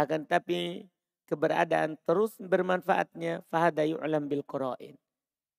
akan 0.00 0.20
tapi 0.24 0.88
keberadaan 1.28 1.96
terus 2.04 2.36
bermanfaatnya 2.40 3.44
fahada 3.48 3.84
yu'lam 3.84 4.28
bil 4.28 4.44
qara'in 4.44 4.96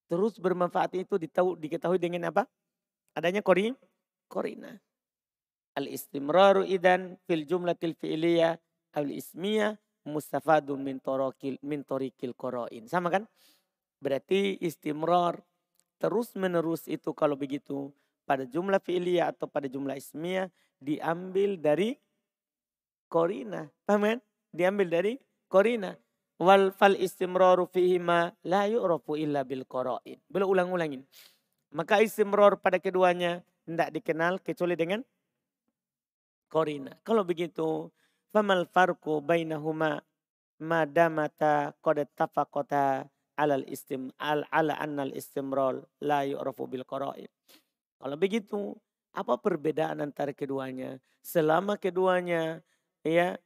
terus 0.05 0.37
bermanfaat 0.37 0.93
itu 0.97 1.17
ditahu, 1.17 1.57
diketahui 1.57 1.97
dengan 1.97 2.29
apa? 2.29 2.45
Adanya 3.15 3.41
korin, 3.41 3.73
korina. 4.27 4.75
Al-istimraru 5.75 6.63
idan 6.63 7.19
fil 7.27 7.43
jumlatil 7.43 7.95
fi'liyah 7.99 8.55
al 8.95 9.07
ismiyah 9.11 9.75
mustafadun 10.07 10.79
min 10.79 11.03
torokil 11.03 11.59
min 11.65 11.83
torikil 11.83 12.31
koroin. 12.37 12.87
Sama 12.87 13.11
kan? 13.11 13.27
Berarti 13.99 14.55
istimrar 14.63 15.41
terus 15.99 16.35
menerus 16.35 16.87
itu 16.87 17.11
kalau 17.11 17.35
begitu 17.35 17.91
pada 18.23 18.47
jumlah 18.47 18.79
fi'liyah 18.79 19.35
atau 19.35 19.51
pada 19.51 19.67
jumlah 19.67 19.97
ismiyah 19.99 20.47
diambil 20.79 21.59
dari 21.59 21.99
korina. 23.11 23.67
Paham 23.83 24.15
kan? 24.15 24.19
Diambil 24.55 24.87
dari 24.87 25.13
korina 25.51 25.95
wal 26.39 26.71
fal 26.75 26.95
istimraru 26.95 27.67
fihi 27.69 27.99
ma 27.99 28.31
la 28.43 28.67
yu'rafu 28.67 29.15
illa 29.15 29.43
bil 29.47 29.63
qara'in. 29.63 30.19
Belum 30.27 30.51
ulang-ulangin. 30.51 31.03
Maka 31.75 31.99
istimrar 31.99 32.59
pada 32.59 32.79
keduanya 32.79 33.43
tidak 33.67 33.89
dikenal 33.91 34.39
kecuali 34.39 34.75
dengan 34.79 35.03
korina. 36.47 36.95
Kalau 37.03 37.27
begitu, 37.27 37.91
famal 38.31 38.63
farqu 38.69 39.19
bainahuma 39.19 39.99
madamata 40.61 41.75
qad 41.83 42.07
tafaqata 42.15 43.11
alal 43.35 43.67
istim 43.67 44.15
al 44.15 44.47
ala 44.47 44.79
annal 44.79 45.11
istimrar 45.11 45.83
la 45.99 46.23
yu'rafu 46.23 46.63
bil 46.71 46.87
qara'in. 46.87 47.27
Kalau 47.99 48.15
begitu, 48.15 48.75
apa 49.15 49.39
perbedaan 49.39 50.03
antara 50.03 50.31
keduanya? 50.35 50.99
Selama 51.19 51.75
keduanya 51.75 52.63
ya 53.03 53.39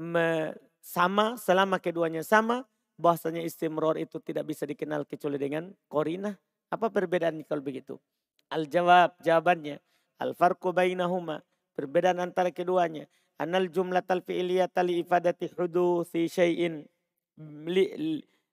me, 0.00 0.52
sama 0.86 1.34
selama 1.34 1.82
keduanya 1.82 2.22
sama 2.22 2.62
bahwasanya 2.94 3.42
istimror 3.42 3.98
itu 3.98 4.22
tidak 4.22 4.46
bisa 4.46 4.62
dikenal 4.62 5.02
kecuali 5.02 5.34
dengan 5.34 5.74
korina. 5.90 6.38
Apa 6.70 6.94
perbedaannya 6.94 7.42
kalau 7.42 7.58
begitu? 7.58 7.98
Al-jawab, 8.54 9.18
jawabannya. 9.18 9.82
Al-farqu 10.22 10.70
bainahuma. 10.70 11.42
Perbedaan 11.74 12.22
antara 12.22 12.54
keduanya. 12.54 13.10
Anal 13.36 13.66
jumlah 13.68 14.00
talfi'iliyata 14.06 14.86
li 14.86 15.02
ifadati 15.02 15.50
huduthi 15.58 16.30
syai'in. 16.30 16.86
Li, 17.66 17.84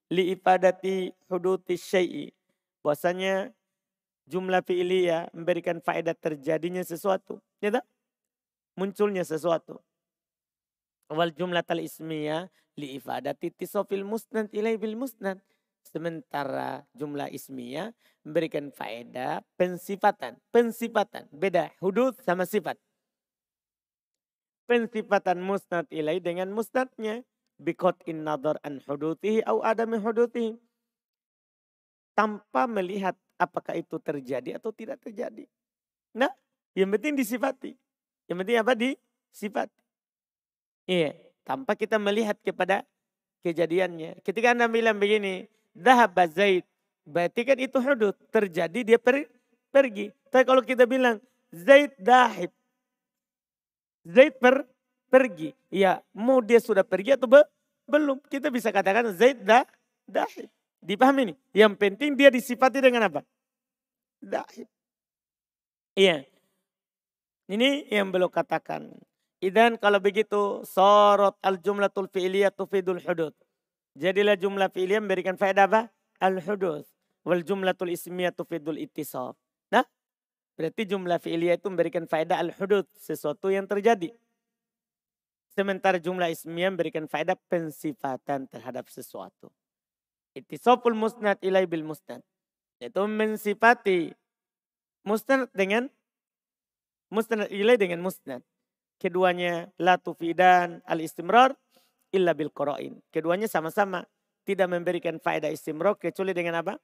li 0.10 0.24
ifadati 0.34 1.13
huduthi 1.30 1.78
syai'i. 1.78 2.34
Bahwasanya 2.82 3.54
jumlah 4.28 4.65
fi'iliyah 4.65 5.32
memberikan 5.32 5.80
faedah 5.80 6.17
terjadinya 6.17 6.82
sesuatu. 6.82 7.39
Ya 7.62 7.80
tak? 7.80 7.86
Munculnya 8.76 9.22
sesuatu. 9.24 9.80
Wal 11.13 11.30
jumlah 11.30 11.62
tal 11.62 11.78
ismiyah 11.78 12.49
li 12.73 12.97
ifadati 12.97 13.54
tisofil 13.54 14.02
musnad 14.02 14.49
ilai 14.49 14.82
bil 14.82 14.97
musnad. 14.97 15.38
Sementara 15.86 16.82
jumlah 16.97 17.30
ismiyah 17.30 17.93
memberikan 18.26 18.73
faedah 18.73 19.45
pensifatan. 19.54 20.41
Pensifatan. 20.49 21.30
Beda 21.30 21.69
hudud 21.78 22.17
sama 22.26 22.49
sifat. 22.49 22.82
Pensifatan 24.65 25.43
musnad 25.45 25.86
ilai 25.93 26.17
dengan 26.17 26.49
musnadnya. 26.49 27.21
Bikot 27.62 28.02
in 28.10 28.26
nadar 28.26 28.58
an 28.65 28.82
hudutihi 28.82 29.45
au 29.45 29.62
adami 29.62 30.02
hudutihi. 30.02 30.58
Tanpa 32.17 32.65
melihat 32.65 33.13
apakah 33.38 33.78
itu 33.78 34.02
terjadi 34.02 34.58
atau 34.58 34.73
tidak 34.73 34.97
terjadi. 35.06 35.45
Nah, 36.17 36.34
yang 36.73 36.89
penting 36.89 37.13
disifati. 37.13 37.78
Yang 38.26 38.38
penting 38.41 38.58
apa? 38.58 38.73
Disifati. 38.73 39.83
Iya, 40.84 41.15
tanpa 41.48 41.76
kita 41.80 41.96
melihat 41.96 42.36
kepada 42.43 42.84
kejadiannya. 43.43 44.24
Ketika 44.24 44.52
Anda 44.56 44.67
bilang 44.67 45.00
begini, 45.00 45.48
Dahaba 45.74 46.30
Zaid. 46.30 46.63
Berarti 47.04 47.41
kan 47.43 47.58
itu 47.60 47.78
hudud. 47.82 48.15
Terjadi 48.32 48.80
dia 48.86 49.00
per, 49.02 49.28
pergi. 49.74 50.13
Tapi 50.32 50.43
kalau 50.48 50.63
kita 50.63 50.88
bilang 50.88 51.19
Zaid 51.52 51.98
dahib. 52.00 52.54
Zaid 54.08 54.39
per, 54.39 54.63
pergi. 55.12 55.52
Ya 55.67 56.00
mau 56.15 56.39
dia 56.39 56.63
sudah 56.63 56.86
pergi 56.88 57.19
atau 57.19 57.28
be, 57.28 57.43
belum. 57.89 58.24
Kita 58.30 58.48
bisa 58.48 58.72
katakan 58.72 59.12
Zaid 59.17 59.43
dah, 59.43 59.67
dahib. 60.08 60.48
Dipahami 60.80 61.32
nih. 61.32 61.38
Yang 61.65 61.74
penting 61.80 62.12
dia 62.15 62.30
disifati 62.32 62.80
dengan 62.80 63.08
apa? 63.12 63.22
Dahib. 64.24 64.67
Iya. 65.96 66.24
Ini 67.52 67.91
yang 67.91 68.12
belum 68.12 68.32
katakan. 68.32 68.88
Idan 69.43 69.75
kalau 69.75 69.99
begitu 69.99 70.63
sorot 70.63 71.36
al 71.43 71.60
jumlatul 71.60 72.08
fi'liyah 72.08 72.56
tufidul 72.56 73.03
hudud. 73.03 73.36
Jadilah 73.99 74.39
jumlah 74.39 74.71
fi'liyah 74.71 75.03
memberikan 75.03 75.36
faedah 75.36 75.67
apa? 75.67 75.82
Al-hudud. 76.23 76.88
Wal 77.27 77.43
jumlatul 77.43 77.91
ismiyah 77.91 78.32
tufidul 78.32 78.79
ittisaf. 78.79 79.36
Nah, 79.67 79.84
berarti 80.56 80.88
jumlah 80.88 81.19
fi'liyah 81.19 81.60
itu 81.60 81.67
memberikan 81.67 82.08
faedah 82.08 82.39
al-hudud. 82.39 82.88
Sesuatu 82.95 83.51
yang 83.51 83.67
terjadi. 83.67 84.15
Sementara 85.51 85.99
jumlah 85.99 86.32
ismiyah 86.32 86.71
memberikan 86.71 87.03
faedah 87.12 87.36
pensifatan 87.51 88.47
terhadap 88.47 88.88
sesuatu. 88.88 89.51
Ittisaful 90.39 90.95
musnad 90.95 91.38
ilai 91.43 91.67
bil 91.67 91.84
musnad. 91.84 92.23
Itu 92.79 93.06
mensifati 93.12 94.15
musnad 95.03 95.51
dengan 95.51 95.91
musnad 97.12 97.51
ilai 97.51 97.75
dengan 97.75 97.99
musnad. 97.99 98.39
Keduanya 99.04 99.68
la 99.84 100.00
tufidan 100.00 100.80
al-istimrar 100.88 101.52
illa 102.16 102.32
bil 102.32 102.48
qarain. 102.56 103.04
Keduanya 103.12 103.52
sama-sama 103.52 104.08
tidak 104.48 104.72
memberikan 104.72 105.20
faedah 105.20 105.52
istimrok 105.52 106.08
kecuali 106.08 106.32
dengan 106.32 106.63
apa? 106.63 106.80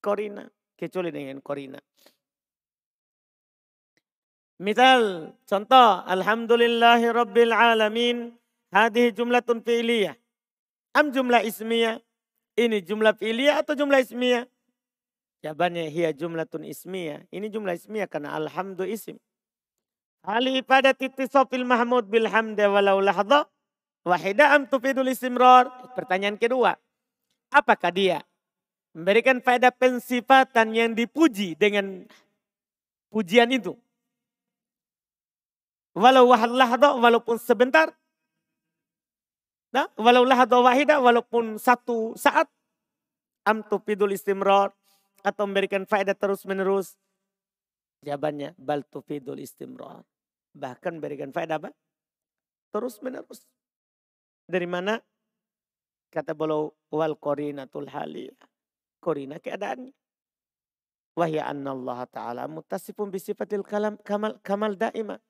Korina. 0.00 0.48
Kecuali 0.72 1.12
dengan 1.12 1.44
korina. 1.44 1.76
Misal, 4.56 5.34
contoh, 5.44 6.00
Alhamdulillahi 6.08 7.12
Rabbil 7.12 7.52
Alamin, 7.52 8.32
hadih 8.72 9.12
jumlatun 9.12 9.60
fi'liyah. 9.60 10.16
Am 10.96 11.12
jumlah 11.12 11.44
ismiyah. 11.44 12.00
Ini 12.56 12.80
jumlah 12.86 13.18
fi'liyah 13.20 13.60
atau 13.60 13.76
jumlah 13.76 14.00
ismiyah? 14.00 14.48
Jawabannya, 15.44 15.92
hiya 15.92 16.16
jumlatun 16.16 16.64
ismiyah. 16.64 17.26
Ini 17.28 17.52
jumlah 17.52 17.76
ismiyah 17.76 18.08
karena 18.08 18.32
alhamdu 18.32 18.88
isim. 18.88 19.20
Hal 20.24 20.44
ibadat 20.48 20.96
ittisafil 21.04 21.68
mahmud 21.68 22.08
bilhamda 22.08 22.72
walau 22.72 23.00
lahadha 23.04 23.44
Wahidah 24.04 24.52
am 24.52 24.68
tufidul 24.68 25.08
istimrar. 25.08 25.72
Pertanyaan 25.96 26.36
kedua. 26.36 26.76
Apakah 27.48 27.88
dia 27.88 28.20
memberikan 28.92 29.40
faedah 29.40 29.72
pensifatan 29.72 30.76
yang 30.76 30.92
dipuji 30.92 31.56
dengan 31.56 32.04
pujian 33.08 33.48
itu? 33.48 33.72
Walau 35.96 36.28
lahdo, 36.28 37.00
walaupun 37.00 37.40
sebentar. 37.40 37.96
Nah, 39.72 39.88
walau 39.96 40.22
lahdo 40.22 40.60
wahidah, 40.62 41.00
walaupun 41.00 41.56
satu 41.56 42.12
saat. 42.14 42.46
Am 43.48 43.64
tufidul 43.64 44.12
istimrar. 44.12 44.76
Atau 45.24 45.48
memberikan 45.48 45.88
faedah 45.88 46.12
terus 46.12 46.44
menerus. 46.44 46.92
Jawabannya, 48.04 48.52
bal 48.60 48.84
tufidul 48.84 49.40
istimrar. 49.40 50.04
Bahkan 50.54 51.02
memberikan 51.02 51.34
faedah 51.34 51.58
apa? 51.58 51.70
Terus 52.70 53.02
menerus. 53.02 53.42
Dari 54.46 54.66
mana? 54.70 55.02
Kata 56.14 56.30
beliau 56.30 56.70
wal 56.94 57.18
qorinatul 57.18 57.90
haliyah. 57.90 58.38
Korina 59.02 59.42
keadaannya. 59.42 59.90
Wahya 61.14 61.46
anna 61.46 61.70
Allah 61.70 62.00
Ta'ala 62.10 62.42
mutasifun 62.50 63.10
bisifatil 63.10 63.62
kalam, 63.62 63.94
kamal, 64.02 64.38
kamal 64.42 64.74
daima. 64.74 65.22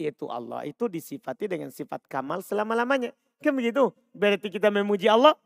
Yaitu 0.00 0.24
Allah 0.32 0.64
itu 0.64 0.88
disifati 0.88 1.44
dengan 1.44 1.68
sifat 1.68 2.04
kamal 2.08 2.40
selama-lamanya. 2.40 3.12
Kan 3.40 3.56
begitu? 3.56 3.92
Berarti 4.16 4.48
kita 4.48 4.72
memuji 4.72 5.08
Allah 5.08 5.36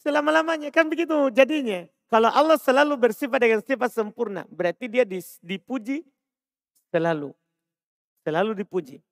selama-lamanya. 0.00 0.72
Kan 0.72 0.88
begitu 0.88 1.28
jadinya. 1.32 1.84
Kalau 2.08 2.28
Allah 2.28 2.60
selalu 2.60 2.96
bersifat 3.00 3.40
dengan 3.40 3.60
sifat 3.64 3.92
sempurna. 3.92 4.44
Berarti 4.48 4.88
dia 4.88 5.04
dipuji 5.40 6.04
selalu. 6.92 7.32
Selalu 8.22 8.62
dipuji. 8.62 9.02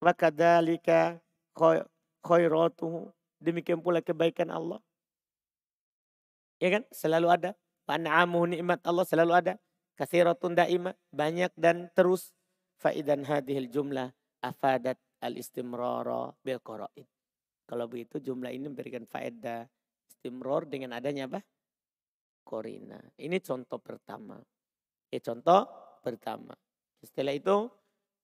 Wakadhalika 0.00 1.20
khairatuhu. 2.24 3.12
Demikian 3.36 3.84
pula 3.84 4.00
kebaikan 4.00 4.48
Allah. 4.48 4.80
Ya 6.56 6.80
kan? 6.80 6.82
Selalu 6.88 7.28
ada. 7.28 7.50
Pan'amuhu 7.84 8.48
nikmat 8.48 8.80
Allah 8.82 9.04
selalu 9.04 9.32
ada. 9.36 9.54
Kasiratun 9.96 10.56
da'imah. 10.56 10.96
Banyak 11.12 11.52
dan 11.56 11.92
terus. 11.92 12.32
Faidan 12.76 13.24
hadhil 13.24 13.72
jumlah 13.72 14.12
afadat 14.44 15.00
al-istimrara 15.24 16.36
bil. 16.44 16.60
Kalau 17.66 17.84
begitu 17.88 18.20
jumlah 18.20 18.52
ini 18.52 18.68
memberikan 18.68 19.08
faedah 19.08 19.64
istimror 20.12 20.68
dengan 20.68 20.92
adanya 20.94 21.24
apa? 21.24 21.40
Korina. 22.46 23.00
Ini 23.18 23.40
contoh 23.42 23.80
pertama. 23.80 24.38
Ya 25.10 25.18
contoh 25.24 25.66
pertama. 26.04 26.54
Setelah 27.02 27.34
itu 27.34 27.66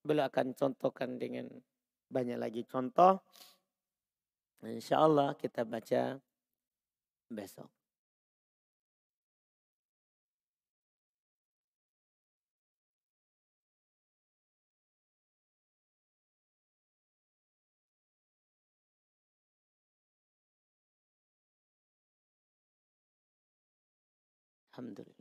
beliau 0.03 0.27
akan 0.27 0.53
contohkan 0.53 1.15
dengan 1.17 1.47
banyak 2.11 2.37
lagi 2.37 2.61
contoh. 2.67 3.23
Insya 4.63 5.03
Allah 5.03 5.35
kita 5.35 5.63
baca 5.67 6.19
besok. 7.31 7.67
Alhamdulillah. 24.73 25.12